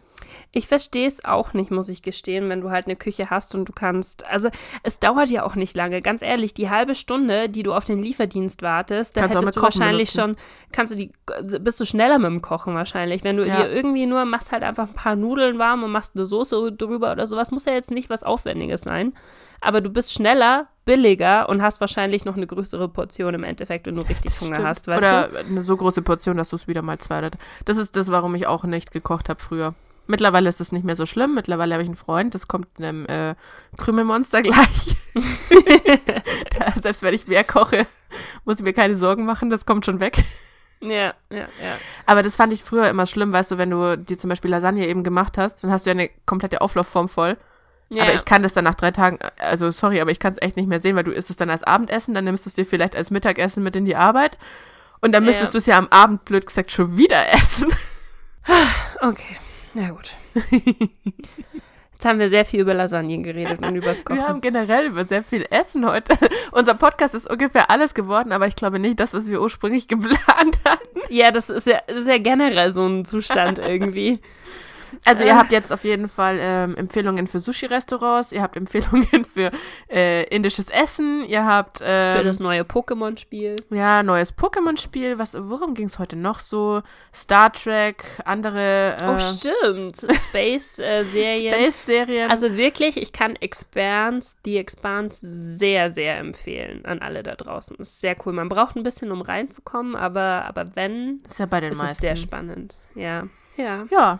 [0.51, 3.66] Ich verstehe es auch nicht, muss ich gestehen, wenn du halt eine Küche hast und
[3.68, 4.24] du kannst.
[4.28, 4.49] Also,
[4.84, 6.01] es dauert ja auch nicht lange.
[6.01, 9.62] Ganz ehrlich, die halbe Stunde, die du auf den Lieferdienst wartest, da Kannst hättest du
[9.62, 10.36] wahrscheinlich benutzen.
[10.36, 11.12] schon, kannst du die,
[11.59, 13.24] bist du schneller mit dem Kochen wahrscheinlich.
[13.24, 13.64] Wenn du Ja.
[13.64, 17.12] dir irgendwie nur machst halt einfach ein paar Nudeln warm und machst eine Soße drüber
[17.12, 19.14] oder sowas, muss ja jetzt nicht was Aufwendiges sein.
[19.59, 23.96] Aber du bist schneller, billiger und hast wahrscheinlich noch eine größere Portion im Endeffekt, wenn
[23.96, 24.68] du richtig Hunger Stimmt.
[24.68, 25.38] hast, weißt Oder du?
[25.38, 27.30] eine so große Portion, dass du es wieder mal zwei
[27.66, 29.76] Das ist das, warum ich auch nicht gekocht habe früher.
[30.08, 31.36] Mittlerweile ist es nicht mehr so schlimm.
[31.36, 33.36] Mittlerweile habe ich einen Freund, das kommt einem äh,
[33.78, 34.98] Krümelmonster gleich.
[36.58, 37.86] da, selbst wenn ich mehr koche,
[38.44, 40.24] muss ich mir keine Sorgen machen, das kommt schon weg.
[40.82, 41.78] Ja, ja, ja.
[42.08, 44.88] Aber das fand ich früher immer schlimm, weißt du, wenn du dir zum Beispiel Lasagne
[44.88, 47.38] eben gemacht hast, dann hast du ja eine komplette Auflaufform voll.
[47.92, 48.04] Ja.
[48.04, 50.56] Aber ich kann das dann nach drei Tagen, also sorry, aber ich kann es echt
[50.56, 52.66] nicht mehr sehen, weil du isst es dann als Abendessen, dann nimmst du es dir
[52.66, 54.38] vielleicht als Mittagessen mit in die Arbeit
[55.02, 55.28] und dann Ja.
[55.28, 57.72] müsstest du es ja am Abend, blöd gesagt, schon wieder essen.
[59.02, 59.38] Okay,
[59.74, 60.12] na gut.
[61.94, 64.42] Jetzt haben wir sehr viel über Lasagne geredet und übers Wir haben Kochen.
[64.42, 66.18] generell über sehr viel Essen heute.
[66.52, 70.58] Unser Podcast ist ungefähr alles geworden, aber ich glaube nicht das, was wir ursprünglich geplant
[70.66, 71.00] hatten.
[71.10, 74.20] Ja, das ist ja, das ist ja generell so ein Zustand irgendwie.
[75.06, 75.28] Also Äh.
[75.28, 79.52] ihr habt jetzt auf jeden Fall ähm, Empfehlungen für Sushi-Restaurants, ihr habt Empfehlungen für
[79.89, 83.56] äh, indisches Essen, ihr habt ähm, Für das neue Pokémon-Spiel.
[83.70, 85.18] Ja, neues Pokémon-Spiel.
[85.20, 86.82] Was, worum ging es heute noch so?
[87.14, 89.98] Star Trek, andere äh, Oh, stimmt.
[90.18, 91.54] Space-Serien.
[91.54, 92.30] Space-Serien.
[92.32, 97.76] also wirklich, ich kann Expanse, die Expanse sehr, sehr empfehlen an alle da draußen.
[97.78, 98.34] Ist sehr cool.
[98.34, 102.02] Man braucht ein bisschen, um reinzukommen, aber, aber wenn, ist ja bei den ist meisten.
[102.02, 102.78] sehr spannend.
[102.96, 103.28] Ja.
[103.58, 103.86] Ja.
[103.92, 104.20] ja,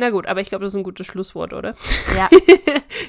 [0.00, 1.74] Na gut, aber ich glaube, das ist ein gutes Schlusswort, oder?
[2.16, 2.28] ja.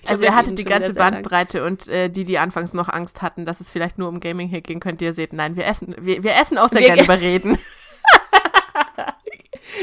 [0.07, 0.93] Also glaub, ihr hattet reden die ganze.
[0.93, 4.47] Bandbreite und äh, die, die anfangs noch Angst hatten, dass es vielleicht nur um Gaming
[4.49, 7.05] hier gehen könnte, ihr seht, nein, wir essen, wir, wir essen auch sehr gerne ge-
[7.05, 7.57] über Reden.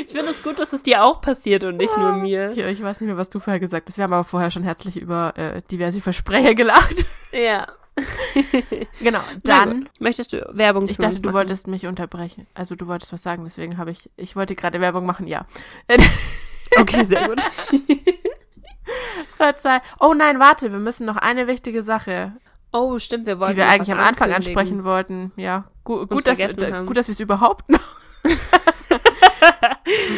[0.07, 2.51] Ich finde es gut, dass es dir auch passiert und nicht nur mir.
[2.51, 3.97] Ich, ich weiß nicht mehr, was du vorher gesagt hast.
[3.97, 7.07] Wir haben aber vorher schon herzlich über äh, diverse Versprecher gelacht.
[7.33, 7.67] Ja.
[9.01, 9.89] genau, Na dann.
[9.99, 12.47] Möchtest du Werbung Ich dachte, du wolltest mich unterbrechen.
[12.55, 15.47] Also du wolltest was sagen, deswegen habe ich, ich wollte gerade Werbung machen, ja.
[16.79, 17.41] Okay, sehr gut.
[19.37, 19.81] Verzeih.
[20.01, 22.33] Oh nein, warte, wir müssen noch eine wichtige Sache,
[22.71, 24.59] Oh, stimmt, wir wollten die wir eigentlich am Anfang ankündigen.
[24.59, 25.33] ansprechen wollten.
[25.37, 27.81] Ja, gu gut, dass, gut, dass wir es überhaupt noch.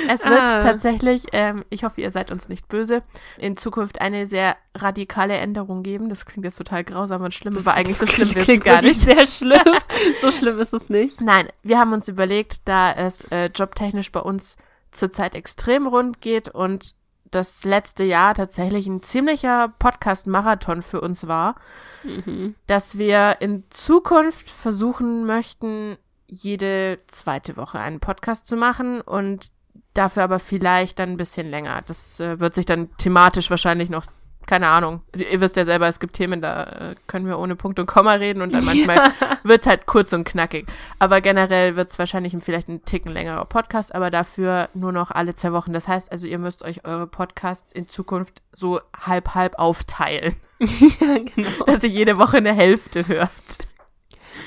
[0.09, 0.61] es wird Ah.
[0.61, 3.03] tatsächlich, ähm, ich hoffe, ihr seid uns nicht böse,
[3.38, 6.09] in Zukunft eine sehr radikale Änderung geben.
[6.09, 8.64] Das klingt jetzt total grausam und schlimm, aber eigentlich so schlimm das wird es klingt
[8.64, 8.98] gar nicht.
[9.01, 9.76] sehr schlimm.
[10.20, 11.20] so schlimm ist es nicht.
[11.20, 14.57] Nein, wir haben uns überlegt, da es äh, jobtechnisch bei uns
[14.93, 16.95] zurzeit extrem rund geht und
[17.30, 21.55] das letzte Jahr tatsächlich ein ziemlicher Podcast-Marathon für uns war,
[22.03, 22.55] Mhm.
[22.66, 29.51] dass wir in Zukunft versuchen möchten, jede zweite Woche einen Podcast zu machen und
[29.95, 31.82] dafür aber vielleicht dann ein bisschen länger.
[31.86, 34.05] Das äh, wird sich dann thematisch wahrscheinlich noch,
[34.47, 37.78] keine Ahnung, ihr wisst ja selber, es gibt Themen, da äh, können wir ohne Punkt
[37.78, 39.01] und Komma reden und dann manchmal
[39.45, 40.66] wird's halt kurz und knackig.
[40.99, 45.34] Aber generell wird's wahrscheinlich ein- vielleicht ein Ticken längerer Podcast, aber dafür nur noch alle
[45.34, 45.72] zwei Wochen.
[45.72, 51.64] Das heißt also, ihr müsst euch eure Podcasts in Zukunft so halb-halb aufteilen, ja, genau.
[51.66, 53.30] dass ihr jede Woche eine Hälfte hört.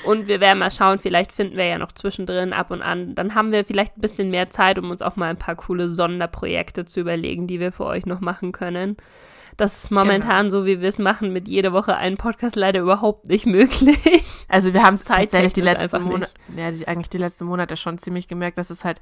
[0.04, 3.14] Und wir werden mal schauen, vielleicht finden wir ja noch zwischendrin ab und an.
[3.14, 5.88] Dann haben wir vielleicht ein bisschen mehr Zeit, um uns auch mal ein paar coole
[5.88, 8.98] Sonderprojekte zu überlegen, die wir für euch noch machen können.
[9.56, 13.28] Das ist momentan so, wie wir es machen, mit jeder Woche einen Podcast leider überhaupt
[13.28, 14.24] nicht möglich.
[14.48, 16.02] Also wir haben es tatsächlich die letzten.
[16.02, 19.00] Monate, ja, die, eigentlich die letzten Monate schon ziemlich gemerkt, dass es halt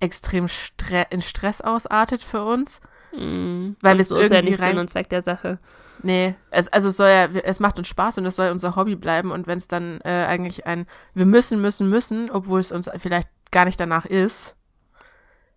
[0.00, 2.80] extrem stre in Stress ausartet für uns.
[3.12, 3.72] Mm.
[3.80, 5.58] Weil wir es so ist ja irgendwie nicht Sinn rein- und Zweck der Sache.
[6.02, 8.96] Nee, es, also es soll ja, es macht uns Spaß und es soll unser Hobby
[8.96, 12.90] bleiben und wenn es dann äh, eigentlich ein, wir müssen, müssen, müssen, obwohl es uns
[12.98, 14.56] vielleicht gar nicht danach ist,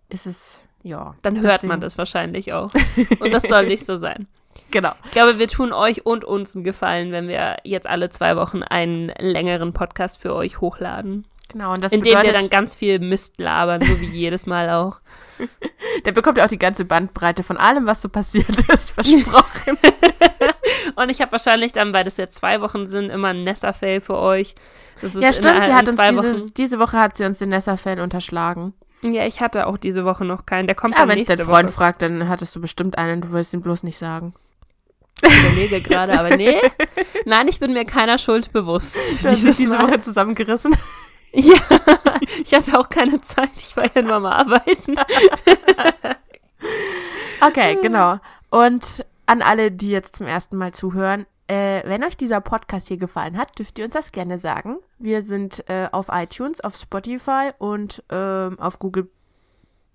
[0.10, 1.16] ist es, ja.
[1.22, 2.72] Dann hört Deswegen- man das wahrscheinlich auch.
[3.20, 4.28] Und das soll nicht so sein.
[4.72, 4.92] genau.
[5.06, 8.64] Ich glaube, wir tun euch und uns einen Gefallen, wenn wir jetzt alle zwei Wochen
[8.64, 11.26] einen längeren Podcast für euch hochladen.
[11.50, 14.46] Genau, und das in dem bedeutet, wir dann ganz viel Mist labern, so wie jedes
[14.46, 15.00] Mal auch.
[16.06, 19.78] der bekommt ja auch die ganze Bandbreite von allem, was so passiert ist, versprochen.
[20.96, 24.18] Und ich habe wahrscheinlich dann, weil das jetzt zwei Wochen sind, immer ein Nessa-Fail für
[24.18, 24.56] euch.
[25.02, 28.00] Das ist ja, stimmt, sie hat uns diese, diese Woche hat sie uns den Nessa-Fan
[28.00, 28.74] unterschlagen.
[29.02, 30.66] Ja, ich hatte auch diese Woche noch keinen.
[30.66, 33.32] Der kommt Ja, dann wenn ich deinen Freund fragt, dann hattest du bestimmt einen, du
[33.32, 34.34] wolltest ihn bloß nicht sagen.
[35.24, 36.62] Ich überlege gerade, aber nee.
[37.26, 38.96] Nein, ich bin mir keiner Schuld bewusst.
[39.24, 39.88] Du hast dich diese Mal.
[39.88, 40.76] Woche zusammengerissen.
[41.34, 41.60] Ja,
[42.44, 43.52] ich hatte auch keine Zeit.
[43.58, 44.96] Ich war ja nur am Arbeiten.
[47.42, 48.18] Okay, genau.
[48.50, 52.98] Und an alle, die jetzt zum ersten Mal zuhören, äh, wenn euch dieser Podcast hier
[52.98, 54.78] gefallen hat, dürft ihr uns das gerne sagen.
[55.00, 59.10] Wir sind äh, auf iTunes, auf Spotify und ähm, auf Google,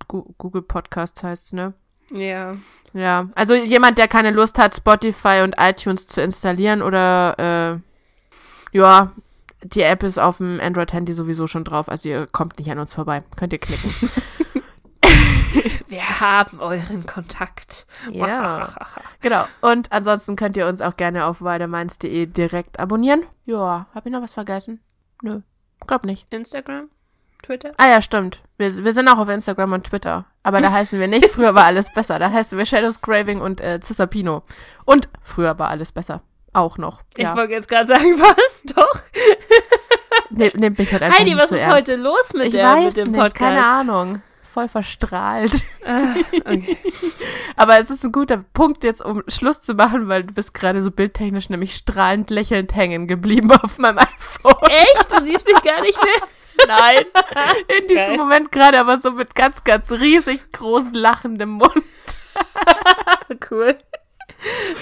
[0.07, 1.73] Gu Google Podcasts heißt ne?
[2.11, 2.57] Ja.
[2.93, 7.81] Ja, also jemand, der keine Lust hat, Spotify und iTunes zu installieren oder
[8.73, 9.13] äh, ja,
[9.63, 12.93] die App ist auf dem Android-Handy sowieso schon drauf, also ihr kommt nicht an uns
[12.93, 13.23] vorbei.
[13.35, 13.91] Könnt ihr klicken.
[15.87, 17.85] Wir haben euren Kontakt.
[18.11, 18.69] Ja.
[19.21, 19.45] genau.
[19.61, 23.23] Und ansonsten könnt ihr uns auch gerne auf weitermeins.de direkt abonnieren.
[23.45, 24.81] Ja, hab ich noch was vergessen?
[25.21, 25.41] Nö,
[25.87, 26.25] glaub nicht.
[26.31, 26.89] Instagram?
[27.43, 27.71] Twitter?
[27.77, 28.41] Ah ja, stimmt.
[28.57, 30.25] Wir, wir sind auch auf Instagram und Twitter.
[30.43, 32.17] Aber da heißen wir nicht, früher war alles besser.
[32.17, 34.43] Da heißen wir Shadows Craving und äh, Cisapino.
[34.85, 36.21] Und früher war alles besser.
[36.53, 37.01] Auch noch.
[37.17, 37.35] Ich Ja.
[37.35, 38.63] wollte jetzt gerade sagen, was?
[38.75, 39.01] Doch.
[40.29, 41.75] Ne, nehmt mich halt einfach Heidi, nicht was so ist ernst.
[41.75, 43.35] heute los mit, ich der, weiß mit dem nicht, Podcast?
[43.37, 44.21] keine Ahnung.
[44.53, 45.65] Voll verstrahlt.
[45.83, 46.13] Ah,
[46.45, 46.77] okay.
[47.55, 50.83] Aber es ist ein guter Punkt jetzt, um Schluss zu machen, weil du bist gerade
[50.83, 54.69] so bildtechnisch nämlich strahlend lächelnd hängen geblieben auf meinem iPhone.
[54.69, 55.11] Echt?
[55.11, 56.67] Du siehst mich gar nicht mehr?
[56.67, 57.03] Nein.
[57.79, 58.17] In diesem Geil.
[58.17, 61.83] Moment gerade aber so mit ganz, ganz riesig groß lachendem Mund.
[63.49, 63.75] Cool.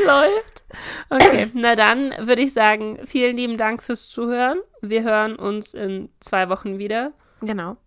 [0.06, 0.64] Läuft.
[1.10, 4.60] Okay, na dann würde ich sagen, vielen lieben Dank fürs Zuhören.
[4.82, 7.14] Wir hören uns in zwei Wochen wieder.
[7.40, 7.78] Genau.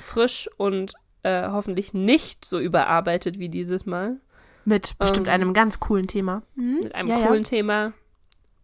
[0.00, 0.94] Frisch und
[1.24, 4.20] äh, hoffentlich nicht so überarbeitet wie dieses Mal.
[4.64, 6.42] Mit bestimmt Ähm, einem ganz coolen Thema.
[6.54, 6.80] Mhm.
[6.84, 7.92] Mit einem ja, coolen Thema.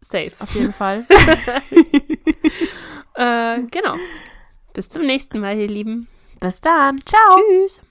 [0.01, 0.29] Safe.
[0.29, 1.05] Ja, auf jeden Fall.
[3.15, 3.97] Äh, genau.
[4.73, 6.09] Bis zum nächsten Mal, ihr Lieben.
[6.39, 7.01] Bis dann.
[7.05, 7.37] Ciao.
[7.37, 7.83] Tschüss.